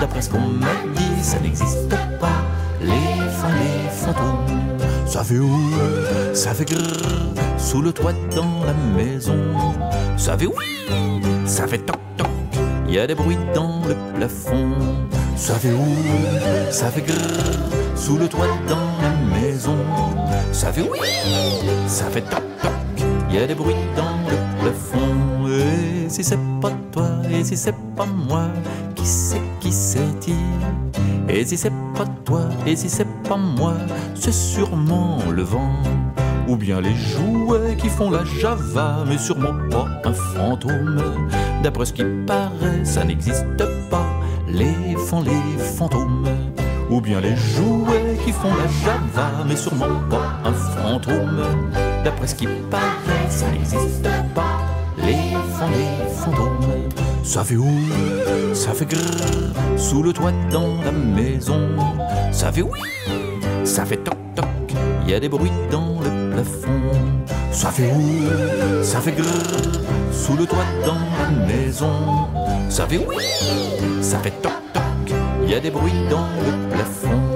D'après 0.00 0.22
ce 0.22 0.30
qu'on 0.30 0.40
m'a 0.40 0.74
dit, 0.94 1.22
ça 1.22 1.38
n'existe 1.40 1.90
pas, 2.18 2.40
les 2.80 3.18
fans, 3.30 3.48
les 3.58 3.90
fantômes. 3.90 4.58
Ça 5.06 5.24
fait 5.24 5.38
où 5.38 5.58
Ça 6.32 6.54
fait 6.54 6.64
grrr, 6.64 7.34
sous 7.58 7.82
le 7.82 7.92
toit 7.92 8.12
dans 8.34 8.64
la 8.64 8.74
maison. 8.96 9.36
Ça 10.16 10.36
fait 10.38 10.46
oui, 10.46 10.64
ça 11.44 11.66
fait 11.66 11.78
toc 11.78 11.98
toc, 12.16 12.28
il 12.88 12.94
y 12.94 12.98
a 12.98 13.06
des 13.06 13.14
bruits 13.14 13.38
dans 13.54 13.82
le 13.86 13.94
plafond. 14.14 14.72
Ça 15.36 15.54
fait 15.54 15.72
où 15.72 16.70
Ça 16.70 16.90
fait 16.90 17.02
grrr, 17.02 17.16
sous 17.94 18.16
le 18.18 18.28
toit 18.28 18.46
dans 18.68 18.90
la 19.02 19.40
maison. 19.40 19.76
Ça 20.52 20.72
fait 20.72 20.82
oui, 20.82 20.98
ça 21.86 22.06
fait 22.06 22.22
toc 22.22 22.42
toc, 22.62 22.72
il 23.30 23.36
y 23.36 23.38
a 23.38 23.46
des 23.46 23.54
bruits 23.54 23.74
dans 23.94 24.16
le 24.28 24.36
plafond. 24.60 25.48
Et 25.48 26.08
si 26.08 26.24
c'est 26.24 26.38
pas 26.60 26.72
toi, 26.90 27.08
et 27.30 27.44
si 27.44 27.56
c'est 27.56 27.74
pas 27.96 28.06
moi, 28.06 28.46
qui 28.94 29.06
c'est 29.06 29.42
qui 29.60 29.70
c'est-il? 29.72 30.34
Et 31.28 31.44
si 31.44 31.56
c'est 31.56 31.72
pas 31.94 32.06
toi, 32.24 32.42
et 32.66 32.74
si 32.74 32.88
c'est 32.88 33.06
pas 33.28 33.36
moi, 33.36 33.74
c'est 34.14 34.32
sûrement 34.32 35.18
le 35.30 35.42
vent. 35.42 35.72
Ou 36.48 36.56
bien 36.56 36.80
les 36.80 36.94
jouets 36.94 37.76
qui 37.76 37.90
font 37.90 38.10
la 38.10 38.24
java, 38.24 39.04
mais 39.06 39.18
sûrement 39.18 39.52
pas 39.70 39.86
un 40.04 40.14
fantôme. 40.14 41.02
D'après 41.62 41.84
ce 41.84 41.92
qui 41.92 42.02
paraît, 42.26 42.84
ça 42.84 43.04
n'existe 43.04 43.44
pas, 43.90 44.06
les 44.48 44.96
font 44.96 45.20
les 45.20 45.62
fantômes. 45.62 46.26
Ou 46.88 47.02
bien 47.02 47.20
les 47.20 47.36
jouets 47.36 48.16
qui 48.24 48.32
font 48.32 48.48
la 48.48 48.66
java, 48.82 49.44
mais 49.46 49.56
sûrement 49.56 50.00
pas 50.08 50.40
un 50.48 50.52
fantôme. 50.54 51.42
D'après 52.02 52.28
ce 52.28 52.34
qui 52.34 52.46
paraît, 52.70 53.28
ça 53.28 53.50
n'existe 53.50 54.08
pas, 54.34 54.58
les 54.96 55.34
font 55.52 55.68
les 55.68 56.08
fantômes. 56.16 56.88
Ça 57.24 57.44
fait 57.44 57.56
où 57.56 57.68
Ça 58.54 58.72
fait 58.72 58.86
grrr, 58.86 59.52
sous 59.76 60.02
le 60.02 60.14
toit 60.14 60.32
dans 60.50 60.82
la 60.82 60.92
maison. 60.92 61.60
Ça 62.32 62.50
fait 62.50 62.62
oui, 62.62 62.80
ça 63.64 63.84
fait 63.84 63.98
toc 63.98 64.16
toc, 64.34 64.46
y 65.06 65.12
a 65.12 65.20
des 65.20 65.28
bruits 65.28 65.52
dans 65.70 66.00
le 66.00 66.17
Ça 67.50 67.70
fait 67.70 67.90
où 67.92 68.82
Ça 68.82 69.00
fait 69.00 69.12
grrr, 69.12 69.26
sous 70.12 70.36
le 70.36 70.46
toit 70.46 70.64
dans 70.84 70.94
la 70.94 71.46
maison. 71.46 72.28
Ça 72.68 72.86
fait 72.86 72.98
oui, 72.98 73.24
ça 74.00 74.18
fait 74.18 74.30
toc 74.42 74.52
toc, 74.72 75.16
il 75.42 75.50
y 75.50 75.54
a 75.54 75.60
des 75.60 75.70
bruits 75.70 75.92
dans 76.08 76.26
le 76.44 76.74
plafond. 76.74 77.27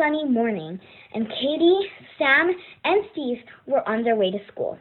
Sunny 0.00 0.24
morning, 0.24 0.80
and 1.12 1.28
Katie, 1.28 1.90
Sam, 2.16 2.56
and 2.84 3.04
Steve 3.12 3.42
were 3.66 3.86
on 3.86 4.02
their 4.02 4.16
way 4.16 4.30
to 4.30 4.38
school. 4.50 4.78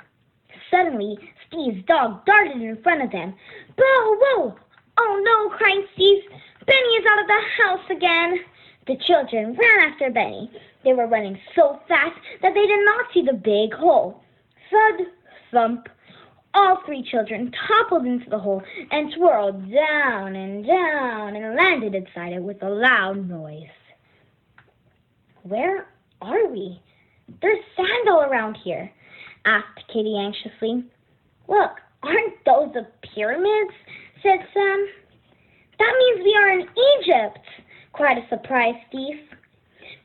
Suddenly, 0.72 1.17
Steve's 1.45 1.86
dog 1.88 2.26
darted 2.26 2.61
in 2.61 2.82
front 2.82 3.01
of 3.01 3.11
them. 3.11 3.36
Bow, 3.76 4.17
whoa! 4.22 4.55
Oh 4.97 5.22
no, 5.22 5.57
cried 5.57 5.84
Steve. 5.93 6.24
Benny 6.65 6.80
is 6.80 7.05
out 7.09 7.20
of 7.20 7.28
the 7.28 7.41
house 7.63 7.89
again. 7.89 8.39
The 8.88 8.95
children 8.95 9.55
ran 9.55 9.91
after 9.91 10.09
Benny. 10.09 10.49
They 10.86 10.93
were 10.93 11.07
running 11.07 11.38
so 11.53 11.82
fast 11.89 12.17
that 12.41 12.53
they 12.53 12.65
did 12.65 12.86
not 12.86 13.05
see 13.13 13.22
the 13.22 13.34
big 13.34 13.74
hole. 13.74 14.24
Thud, 14.72 15.07
thump. 15.51 15.89
All 16.53 16.82
three 16.86 17.03
children 17.03 17.51
toppled 17.67 18.05
into 18.05 18.30
the 18.30 18.39
hole 18.39 18.63
and 18.89 19.11
swirled 19.13 19.70
down 19.70 20.36
and 20.38 20.65
down 20.65 21.36
and 21.36 21.55
landed 21.55 21.93
inside 21.93 22.34
it 22.34 22.41
with 22.41 22.63
a 22.63 22.70
loud 22.70 23.28
noise. 23.28 23.67
Where 25.49 25.87
are 26.21 26.47
we? 26.47 26.79
There's 27.41 27.65
sand 27.75 28.07
all 28.07 28.21
around 28.21 28.55
here, 28.63 28.91
asked 29.45 29.81
Kitty 29.91 30.15
anxiously. 30.15 30.85
Look, 31.47 31.71
aren't 32.03 32.45
those 32.45 32.71
the 32.75 32.85
pyramids? 33.01 33.73
said 34.21 34.45
Sam. 34.53 34.87
That 35.79 35.95
means 35.97 36.23
we 36.23 36.35
are 36.35 36.51
in 36.51 36.67
Egypt, 36.99 37.39
cried 37.93 38.19
a 38.19 38.29
surprised 38.29 38.77
Steve. 38.89 39.21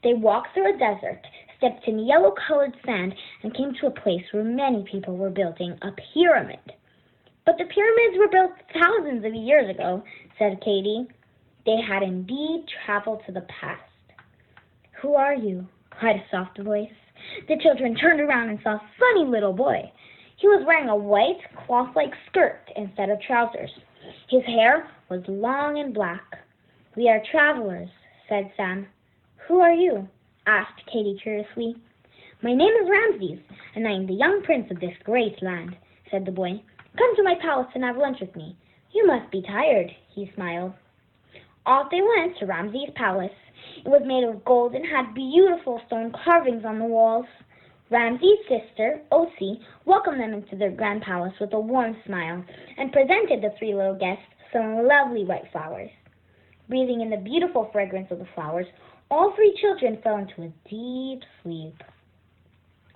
They 0.02 0.14
walked 0.14 0.54
through 0.54 0.76
a 0.76 0.78
desert, 0.78 1.20
stepped 1.58 1.86
in 1.86 2.06
yellow 2.06 2.32
colored 2.48 2.74
sand, 2.86 3.14
and 3.42 3.54
came 3.54 3.74
to 3.82 3.88
a 3.88 4.00
place 4.00 4.24
where 4.32 4.44
many 4.44 4.82
people 4.90 5.14
were 5.14 5.28
building 5.28 5.76
a 5.82 5.90
pyramid. 6.14 6.72
But 7.44 7.58
the 7.58 7.66
pyramids 7.66 8.16
were 8.16 8.28
built 8.28 8.52
thousands 8.72 9.26
of 9.26 9.34
years 9.34 9.68
ago, 9.68 10.02
said 10.38 10.62
Katie. 10.64 11.06
They 11.66 11.82
had 11.86 12.02
indeed 12.02 12.64
traveled 12.86 13.20
to 13.26 13.32
the 13.32 13.46
past. 13.60 13.82
Who 15.00 15.14
are 15.14 15.34
you? 15.34 15.66
cried 15.90 16.16
a 16.16 16.24
soft 16.30 16.58
voice. 16.58 16.92
The 17.48 17.58
children 17.58 17.94
turned 17.94 18.20
around 18.20 18.48
and 18.48 18.58
saw 18.62 18.74
a 18.74 18.90
funny 18.98 19.24
little 19.24 19.52
boy. 19.52 19.90
He 20.36 20.48
was 20.48 20.64
wearing 20.66 20.88
a 20.88 20.96
white 20.96 21.40
cloth 21.66 21.94
like 21.94 22.12
skirt 22.28 22.60
instead 22.76 23.10
of 23.10 23.20
trousers. 23.20 23.70
His 24.28 24.44
hair 24.44 24.88
was 25.08 25.22
long 25.28 25.78
and 25.78 25.94
black. 25.94 26.38
We 26.96 27.08
are 27.08 27.22
travelers, 27.30 27.88
said 28.28 28.52
Sam. 28.56 28.86
Who 29.48 29.60
are 29.60 29.72
you? 29.72 30.08
asked 30.46 30.84
Katie 30.86 31.18
curiously. 31.22 31.76
My 32.42 32.52
name 32.52 32.74
is 32.82 32.90
Ramses, 32.90 33.38
and 33.74 33.88
I 33.88 33.92
am 33.92 34.06
the 34.06 34.14
young 34.14 34.42
prince 34.42 34.70
of 34.70 34.80
this 34.80 34.96
great 35.04 35.42
land, 35.42 35.76
said 36.10 36.26
the 36.26 36.32
boy. 36.32 36.60
Come 36.98 37.16
to 37.16 37.22
my 37.22 37.34
palace 37.40 37.70
and 37.74 37.82
have 37.82 37.96
lunch 37.96 38.20
with 38.20 38.34
me. 38.36 38.56
You 38.92 39.06
must 39.06 39.30
be 39.30 39.42
tired, 39.42 39.90
he 40.14 40.30
smiled. 40.34 40.74
Off 41.66 41.90
they 41.90 42.02
went 42.02 42.36
to 42.38 42.46
Ramses' 42.46 42.90
palace. 42.94 43.32
It 43.84 43.88
was 43.88 44.02
made 44.04 44.24
of 44.24 44.44
gold 44.44 44.74
and 44.74 44.86
had 44.86 45.14
beautiful 45.14 45.80
stone 45.86 46.12
carvings 46.24 46.64
on 46.64 46.78
the 46.78 46.84
walls. 46.84 47.26
Ramses' 47.90 48.38
sister, 48.48 49.00
Osi, 49.12 49.60
welcomed 49.84 50.20
them 50.20 50.32
into 50.32 50.56
their 50.56 50.70
grand 50.70 51.02
palace 51.02 51.34
with 51.40 51.52
a 51.52 51.60
warm 51.60 51.96
smile 52.06 52.44
and 52.76 52.92
presented 52.92 53.42
the 53.42 53.54
three 53.58 53.74
little 53.74 53.94
guests 53.94 54.24
some 54.52 54.86
lovely 54.86 55.24
white 55.24 55.50
flowers. 55.52 55.90
Breathing 56.68 57.02
in 57.02 57.10
the 57.10 57.16
beautiful 57.18 57.68
fragrance 57.72 58.10
of 58.10 58.20
the 58.20 58.28
flowers, 58.34 58.66
all 59.10 59.32
three 59.34 59.56
children 59.60 59.98
fell 60.02 60.16
into 60.16 60.42
a 60.42 60.68
deep 60.68 61.22
sleep. 61.42 61.82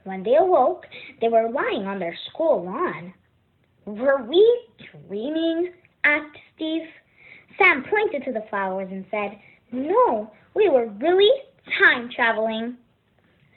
When 0.05 0.23
they 0.23 0.37
awoke, 0.37 0.87
they 1.21 1.29
were 1.29 1.51
lying 1.51 1.87
on 1.87 1.99
their 1.99 2.17
school 2.31 2.65
lawn. 2.65 3.13
Were 3.85 4.23
we 4.23 4.69
dreaming? 5.07 5.73
asked 6.05 6.39
Steve. 6.55 6.89
Sam 7.59 7.85
pointed 7.91 8.25
to 8.25 8.33
the 8.33 8.47
flowers 8.49 8.89
and 8.91 9.05
said, 9.11 9.39
No, 9.73 10.31
we 10.55 10.69
were 10.69 10.87
really 11.01 11.31
time 11.81 12.11
traveling. 12.15 12.77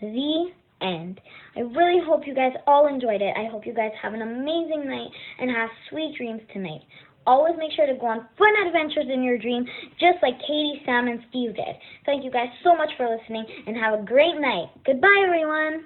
The 0.01 0.51
end. 0.82 1.22
I 1.55 1.62
really 1.62 2.01
hope 2.05 2.26
you 2.26 2.34
guys 2.34 2.53
all 2.68 2.88
enjoyed 2.88 3.22
it. 3.22 3.34
I 3.38 3.49
hope 3.49 3.66
you 3.66 3.74
guys 3.74 3.91
have 4.01 4.14
an 4.14 4.22
amazing 4.22 4.88
night 4.88 5.09
and 5.39 5.49
have 5.51 5.70
sweet 5.89 6.16
dreams 6.18 6.41
tonight. 6.53 6.82
Always 7.28 7.53
make 7.57 7.72
sure 7.74 7.86
to 7.86 7.93
go 7.93 8.07
on 8.07 8.28
fun 8.38 8.66
adventures 8.66 9.05
in 9.14 9.22
your 9.22 9.38
dream, 9.38 9.66
just 9.99 10.18
like 10.24 10.39
Katie, 10.39 10.82
Sam, 10.86 11.07
and 11.07 11.20
Steve 11.30 11.55
did. 11.55 11.76
Thank 12.05 12.24
you 12.24 12.32
guys 12.32 12.49
so 12.64 12.76
much 12.76 12.89
for 12.97 13.07
listening 13.07 13.45
and 13.68 13.78
have 13.78 13.99
a 13.99 14.03
great 14.03 14.39
night. 14.39 14.70
Goodbye, 14.86 15.24
everyone. 15.24 15.86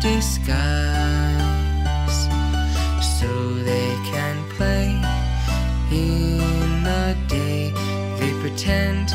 Disguise 0.00 1.40
so 3.18 3.54
they 3.54 3.96
can 4.04 4.36
play 4.50 4.88
in 5.90 6.84
the 6.84 7.16
day. 7.28 7.72
They 8.18 8.32
pretend 8.40 9.14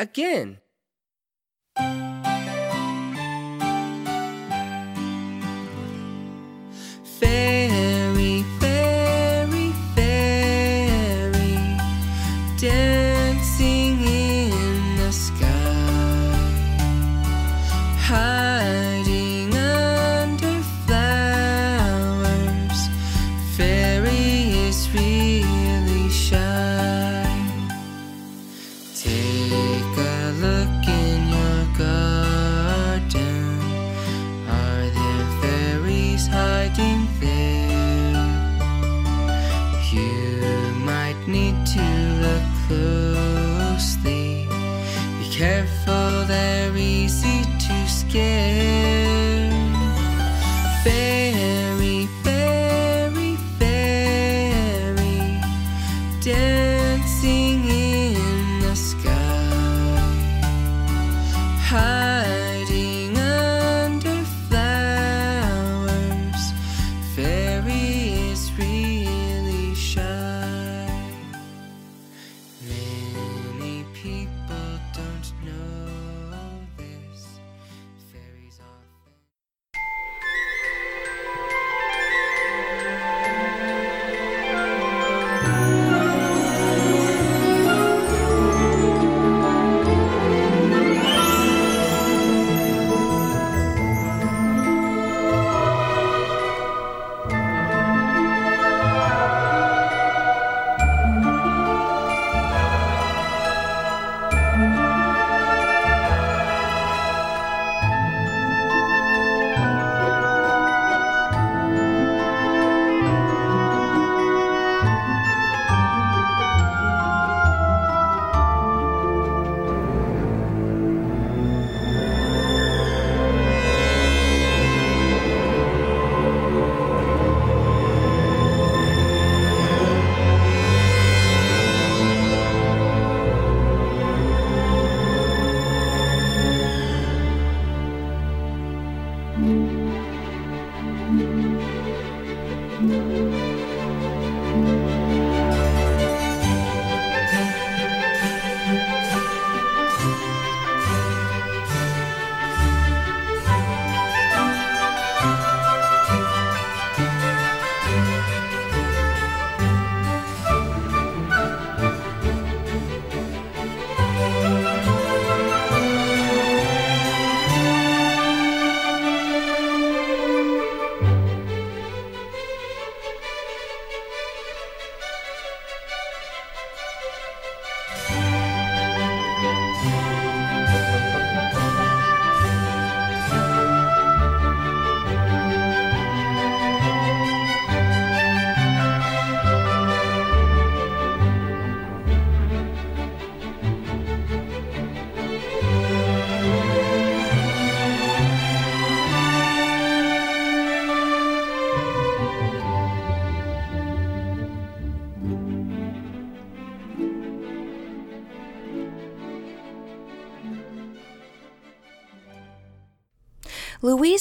again. 0.00 0.58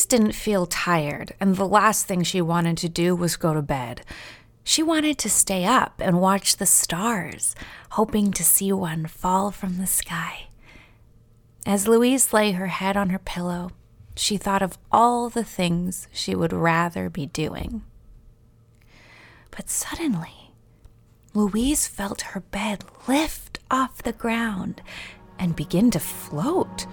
Didn't 0.09 0.31
feel 0.31 0.65
tired, 0.65 1.35
and 1.39 1.55
the 1.55 1.67
last 1.67 2.07
thing 2.07 2.23
she 2.23 2.41
wanted 2.41 2.77
to 2.77 2.89
do 2.89 3.15
was 3.15 3.37
go 3.37 3.53
to 3.53 3.61
bed. 3.61 4.01
She 4.63 4.81
wanted 4.81 5.19
to 5.19 5.29
stay 5.29 5.65
up 5.65 6.01
and 6.03 6.19
watch 6.19 6.57
the 6.57 6.65
stars, 6.65 7.55
hoping 7.91 8.31
to 8.31 8.43
see 8.43 8.73
one 8.73 9.05
fall 9.05 9.51
from 9.51 9.77
the 9.77 9.85
sky. 9.85 10.47
As 11.63 11.87
Louise 11.87 12.33
lay 12.33 12.53
her 12.53 12.67
head 12.67 12.97
on 12.97 13.11
her 13.11 13.19
pillow, 13.19 13.69
she 14.15 14.35
thought 14.35 14.63
of 14.63 14.79
all 14.91 15.29
the 15.29 15.43
things 15.43 16.07
she 16.11 16.33
would 16.33 16.53
rather 16.53 17.07
be 17.07 17.27
doing. 17.27 17.83
But 19.51 19.69
suddenly, 19.69 20.55
Louise 21.35 21.87
felt 21.87 22.21
her 22.33 22.39
bed 22.39 22.83
lift 23.07 23.59
off 23.69 24.01
the 24.01 24.13
ground 24.13 24.81
and 25.37 25.55
begin 25.55 25.91
to 25.91 25.99
float. 25.99 26.87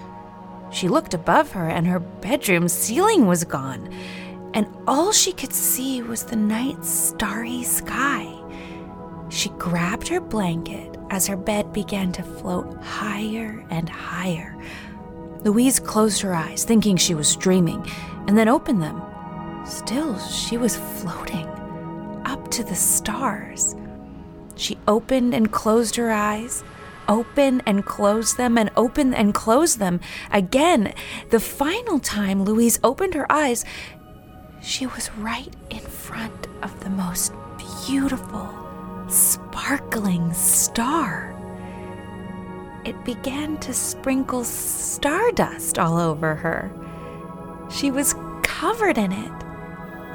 She 0.71 0.89
looked 0.89 1.15
above 1.15 1.53
her, 1.53 1.69
and 1.69 1.87
her 1.87 2.01
bedroom 2.01 2.69
ceiling 2.69 3.27
was 3.27 3.45
gone, 3.45 3.93
and 4.55 4.67
all 4.87 5.13
she 5.13 5.33
could 5.33 5.53
see 5.53 6.03
was 6.03 6.25
the 6.25 6.37
night's 6.37 6.89
starry 6.89 7.63
sky. 7.63 8.33
She 9.29 9.49
grabbed 9.51 10.09
her 10.09 10.21
blanket 10.21 10.97
as 11.11 11.27
her 11.27 11.37
bed 11.37 11.73
began 11.73 12.13
to 12.13 12.23
float 12.23 12.77
higher 12.83 13.65
and 13.71 13.89
higher. 13.89 14.57
Louise 15.45 15.79
closed 15.79 16.21
her 16.23 16.35
eyes, 16.35 16.65
thinking 16.65 16.97
she 16.97 17.15
was 17.15 17.37
dreaming, 17.37 17.87
and 18.27 18.37
then 18.37 18.49
opened 18.49 18.83
them. 18.83 19.01
Still, 19.65 20.19
she 20.19 20.57
was 20.57 20.77
floating 20.77 21.47
up 22.25 22.51
to 22.51 22.65
the 22.65 22.75
stars. 22.75 23.77
She 24.57 24.79
opened 24.89 25.35
and 25.35 25.53
closed 25.53 25.97
her 25.97 26.11
eyes, 26.11 26.65
opened 27.09 27.63
and 27.67 27.85
close 27.85 28.35
them, 28.35 28.59
and 28.59 28.71
open 28.77 29.15
and 29.15 29.35
close 29.35 29.77
them. 29.77 30.01
Again, 30.31 30.95
the 31.31 31.41
final 31.41 31.99
time 31.99 32.45
Louise 32.45 32.79
opened 32.83 33.15
her 33.15 33.31
eyes, 33.31 33.65
she 34.63 34.87
was 34.87 35.11
right 35.19 35.55
in 35.71 35.79
front 35.79 36.49
of 36.63 36.81
the 36.81 36.91
most 36.91 37.33
beautiful, 37.87 38.49
sparkling 39.09 40.33
star. 40.33 41.33
It 42.85 43.05
began 43.05 43.59
to 43.59 43.73
sprinkle 43.73 44.45
stardust 44.45 45.79
all 45.79 45.99
over 45.99 46.35
her. 46.35 46.71
She 47.71 47.91
was 47.91 48.15
covered 48.43 48.99
in 48.99 49.13
it. 49.13 49.33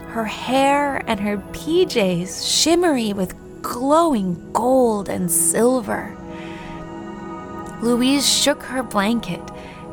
Her 0.07 0.25
hair 0.25 1.01
and 1.07 1.19
her 1.19 1.37
PJs 1.37 2.45
shimmery 2.45 3.13
with 3.13 3.35
glowing 3.61 4.51
gold 4.51 5.07
and 5.07 5.31
silver. 5.31 6.17
Louise 7.81 8.29
shook 8.29 8.61
her 8.63 8.83
blanket 8.83 9.41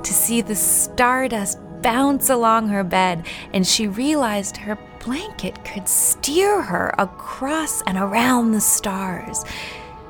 to 0.03 0.13
see 0.13 0.43
the 0.43 0.55
stardust 0.55 1.59
bounce 1.81 2.29
along 2.29 2.69
her 2.69 2.85
bed, 2.85 3.27
and 3.55 3.67
she 3.67 3.87
realized 3.87 4.59
her 4.59 4.79
blanket 5.03 5.65
could 5.65 5.89
steer 5.89 6.61
her 6.61 6.95
across 6.99 7.83
and 7.83 7.97
around 7.97 8.53
the 8.53 8.61
stars. 8.61 9.43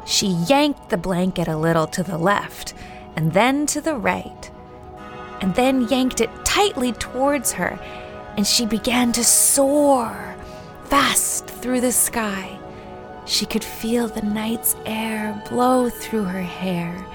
She 0.05 0.27
yanked 0.27 0.89
the 0.89 0.97
blanket 0.97 1.47
a 1.47 1.57
little 1.57 1.87
to 1.89 2.03
the 2.03 2.19
left, 2.19 2.75
and 3.15 3.33
then 3.33 3.65
to 3.67 3.81
the 3.81 3.95
right, 3.95 4.51
and 5.41 5.55
then 5.55 5.87
yanked 5.89 6.21
it 6.21 6.31
tightly 6.45 6.93
towards 6.93 7.53
her, 7.53 7.79
and 8.37 8.45
she 8.45 8.67
began 8.67 9.13
to 9.13 9.23
soar 9.23 10.37
fast 10.87 11.47
through 11.47 11.81
the 11.81 11.93
sky. 11.93 12.59
She 13.25 13.47
could 13.47 13.63
feel 13.63 14.09
the 14.09 14.23
night's 14.23 14.75
air 14.87 15.41
blow 15.49 15.91
through 15.91 16.25
her 16.25 16.43
hair 16.43 17.07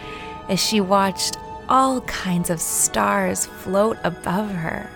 as 0.49 0.59
she 0.59 0.81
watched 0.81 1.37
all 1.69 2.01
kinds 2.01 2.49
of 2.49 2.59
stars 2.59 3.45
float 3.45 3.97
above 4.03 4.49
her, 4.51 4.89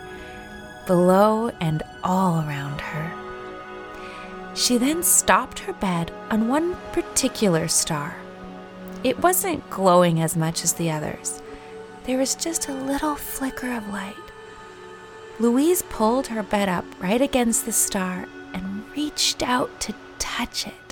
below, 0.86 1.50
and 1.62 1.84
all 2.04 2.40
around 2.42 2.82
her. 2.82 3.14
She 4.54 4.78
then 4.78 5.04
stopped 5.04 5.60
her 5.60 5.74
bed 5.74 6.12
on 6.30 6.48
one 6.48 6.76
particular 6.92 7.68
star. 7.68 8.18
It 9.04 9.20
wasn't 9.20 9.70
glowing 9.70 10.22
as 10.22 10.36
much 10.36 10.64
as 10.64 10.74
the 10.74 10.90
others. 10.92 11.42
There 12.06 12.18
was 12.18 12.36
just 12.36 12.68
a 12.68 12.74
little 12.74 13.16
flicker 13.16 13.72
of 13.72 13.88
light. 13.90 14.16
Louise 15.40 15.84
pulled 15.84 16.28
her 16.28 16.42
bed 16.42 16.68
up 16.70 16.86
right 17.00 17.22
against 17.22 17.66
the 17.66 17.72
star 17.72 18.26
and 18.54 18.84
reached 18.96 19.44
out 19.44 19.80
to 19.82 19.94
touch 20.18 20.66
it. 20.66 20.87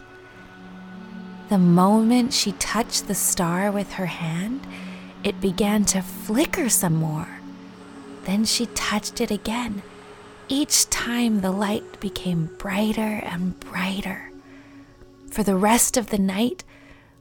The 1.47 1.57
moment 1.59 2.33
she 2.33 2.53
touched 2.53 3.07
the 3.07 3.13
star 3.13 3.71
with 3.71 3.93
her 3.93 4.07
hand, 4.07 4.65
it 5.23 5.39
began 5.39 5.85
to 5.85 6.01
flicker 6.01 6.69
some 6.69 6.95
more. 6.95 7.39
Then 8.23 8.45
she 8.45 8.65
touched 8.67 9.21
it 9.21 9.29
again. 9.29 9.83
Each 10.47 10.89
time 10.89 11.41
the 11.41 11.51
light 11.51 11.99
became 11.99 12.49
brighter 12.57 13.21
and 13.23 13.59
brighter. 13.59 14.31
For 15.29 15.43
the 15.43 15.55
rest 15.55 15.97
of 15.97 16.09
the 16.09 16.17
night, 16.17 16.63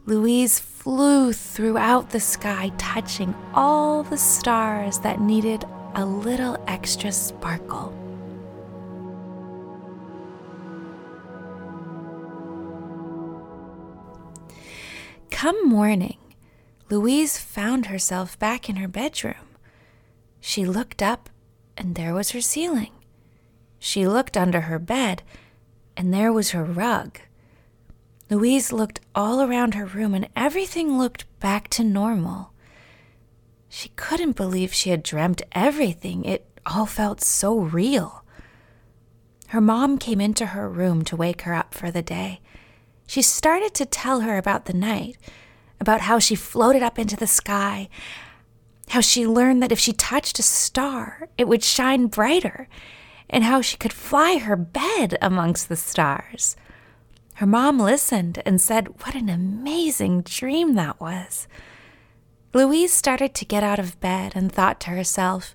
Louise 0.06 0.58
flew 0.58 1.32
throughout 1.32 2.10
the 2.10 2.20
sky, 2.20 2.72
touching 2.78 3.34
all 3.54 4.02
the 4.02 4.18
stars 4.18 4.98
that 5.00 5.20
needed 5.20 5.64
a 5.94 6.04
little 6.04 6.62
extra 6.66 7.12
sparkle. 7.12 8.03
Come 15.44 15.68
morning, 15.68 16.16
Louise 16.88 17.36
found 17.36 17.84
herself 17.84 18.38
back 18.38 18.70
in 18.70 18.76
her 18.76 18.88
bedroom. 18.88 19.58
She 20.40 20.64
looked 20.64 21.02
up, 21.02 21.28
and 21.76 21.94
there 21.94 22.14
was 22.14 22.30
her 22.30 22.40
ceiling. 22.40 22.92
She 23.78 24.08
looked 24.08 24.38
under 24.38 24.62
her 24.62 24.78
bed, 24.78 25.22
and 25.98 26.14
there 26.14 26.32
was 26.32 26.52
her 26.52 26.64
rug. 26.64 27.18
Louise 28.30 28.72
looked 28.72 29.00
all 29.14 29.42
around 29.42 29.74
her 29.74 29.84
room, 29.84 30.14
and 30.14 30.30
everything 30.34 30.96
looked 30.96 31.26
back 31.40 31.68
to 31.76 31.84
normal. 31.84 32.54
She 33.68 33.90
couldn't 33.96 34.36
believe 34.36 34.72
she 34.72 34.88
had 34.88 35.02
dreamt 35.02 35.42
everything. 35.52 36.24
It 36.24 36.46
all 36.64 36.86
felt 36.86 37.20
so 37.20 37.58
real. 37.58 38.24
Her 39.48 39.60
mom 39.60 39.98
came 39.98 40.22
into 40.22 40.46
her 40.46 40.70
room 40.70 41.04
to 41.04 41.16
wake 41.16 41.42
her 41.42 41.52
up 41.52 41.74
for 41.74 41.90
the 41.90 42.00
day. 42.00 42.40
She 43.06 43.22
started 43.22 43.74
to 43.74 43.86
tell 43.86 44.20
her 44.20 44.38
about 44.38 44.64
the 44.64 44.72
night, 44.72 45.16
about 45.80 46.02
how 46.02 46.18
she 46.18 46.34
floated 46.34 46.82
up 46.82 46.98
into 46.98 47.16
the 47.16 47.26
sky, 47.26 47.88
how 48.88 49.00
she 49.00 49.26
learned 49.26 49.62
that 49.62 49.72
if 49.72 49.78
she 49.78 49.92
touched 49.92 50.38
a 50.38 50.42
star, 50.42 51.28
it 51.36 51.48
would 51.48 51.62
shine 51.62 52.06
brighter, 52.06 52.68
and 53.28 53.44
how 53.44 53.60
she 53.60 53.76
could 53.76 53.92
fly 53.92 54.38
her 54.38 54.56
bed 54.56 55.18
amongst 55.20 55.68
the 55.68 55.76
stars. 55.76 56.56
Her 57.34 57.46
mom 57.46 57.78
listened 57.80 58.40
and 58.46 58.60
said 58.60 59.02
what 59.02 59.14
an 59.14 59.28
amazing 59.28 60.22
dream 60.22 60.74
that 60.74 61.00
was. 61.00 61.48
Louise 62.52 62.92
started 62.92 63.34
to 63.34 63.44
get 63.44 63.64
out 63.64 63.80
of 63.80 63.98
bed 64.00 64.32
and 64.36 64.52
thought 64.52 64.78
to 64.80 64.90
herself, 64.90 65.54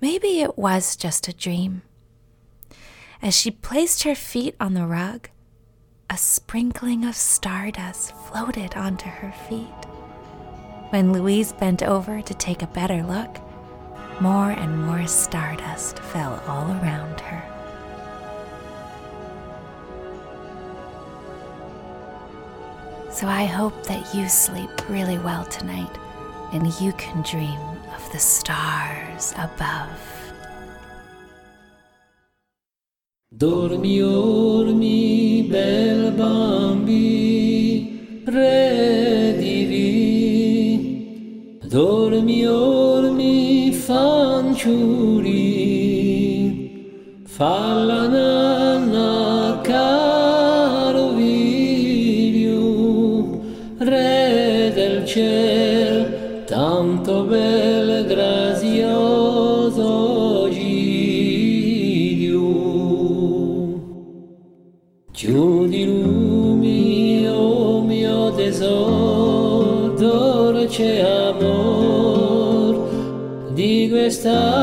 maybe 0.00 0.40
it 0.40 0.58
was 0.58 0.96
just 0.96 1.28
a 1.28 1.32
dream. 1.32 1.82
As 3.22 3.36
she 3.36 3.50
placed 3.50 4.02
her 4.02 4.16
feet 4.16 4.56
on 4.58 4.74
the 4.74 4.86
rug, 4.86 5.28
a 6.08 6.16
sprinkling 6.16 7.04
of 7.04 7.16
stardust 7.16 8.14
floated 8.28 8.76
onto 8.76 9.08
her 9.08 9.32
feet. 9.48 9.84
When 10.90 11.12
Louise 11.12 11.52
bent 11.52 11.82
over 11.82 12.22
to 12.22 12.34
take 12.34 12.62
a 12.62 12.68
better 12.68 13.02
look, 13.02 13.38
more 14.20 14.50
and 14.50 14.86
more 14.86 15.06
stardust 15.06 15.98
fell 15.98 16.42
all 16.46 16.70
around 16.70 17.20
her. 17.20 17.42
So 23.10 23.26
I 23.26 23.44
hope 23.44 23.84
that 23.86 24.14
you 24.14 24.28
sleep 24.28 24.88
really 24.88 25.18
well 25.18 25.44
tonight 25.46 25.98
and 26.52 26.72
you 26.80 26.92
can 26.92 27.22
dream 27.22 27.58
of 27.96 28.12
the 28.12 28.18
stars 28.18 29.32
above. 29.36 30.25
Dormiormi 33.28 35.42
bel 35.50 36.12
bambi 36.12 38.22
re 38.24 39.34
divi 39.36 40.78
Dormiormi 41.68 43.72
fanciuri 43.72 45.34
fallana 47.24 48.35
está. 74.06 74.55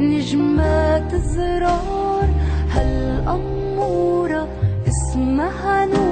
نجمات 0.00 1.14
الزرار 1.14 2.28
هالأمورة 2.70 4.48
اسمها 4.88 5.86
نور. 5.86 6.05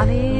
A. 0.00 0.39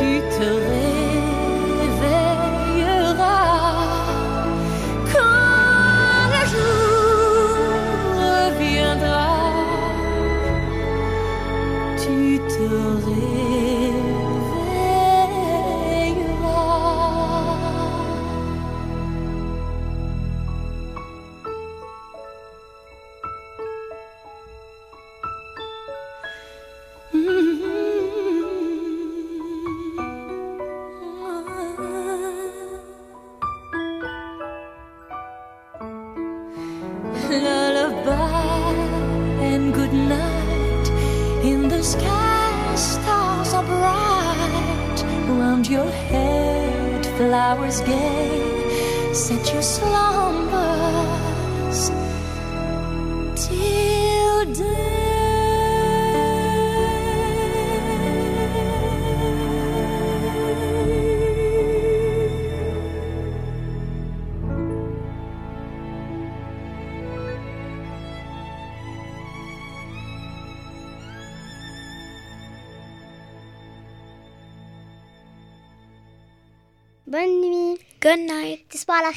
tu 0.00 0.20
te 0.30 0.44
réveilles. 0.44 0.89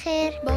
خير 0.04 0.34
باي 0.46 0.53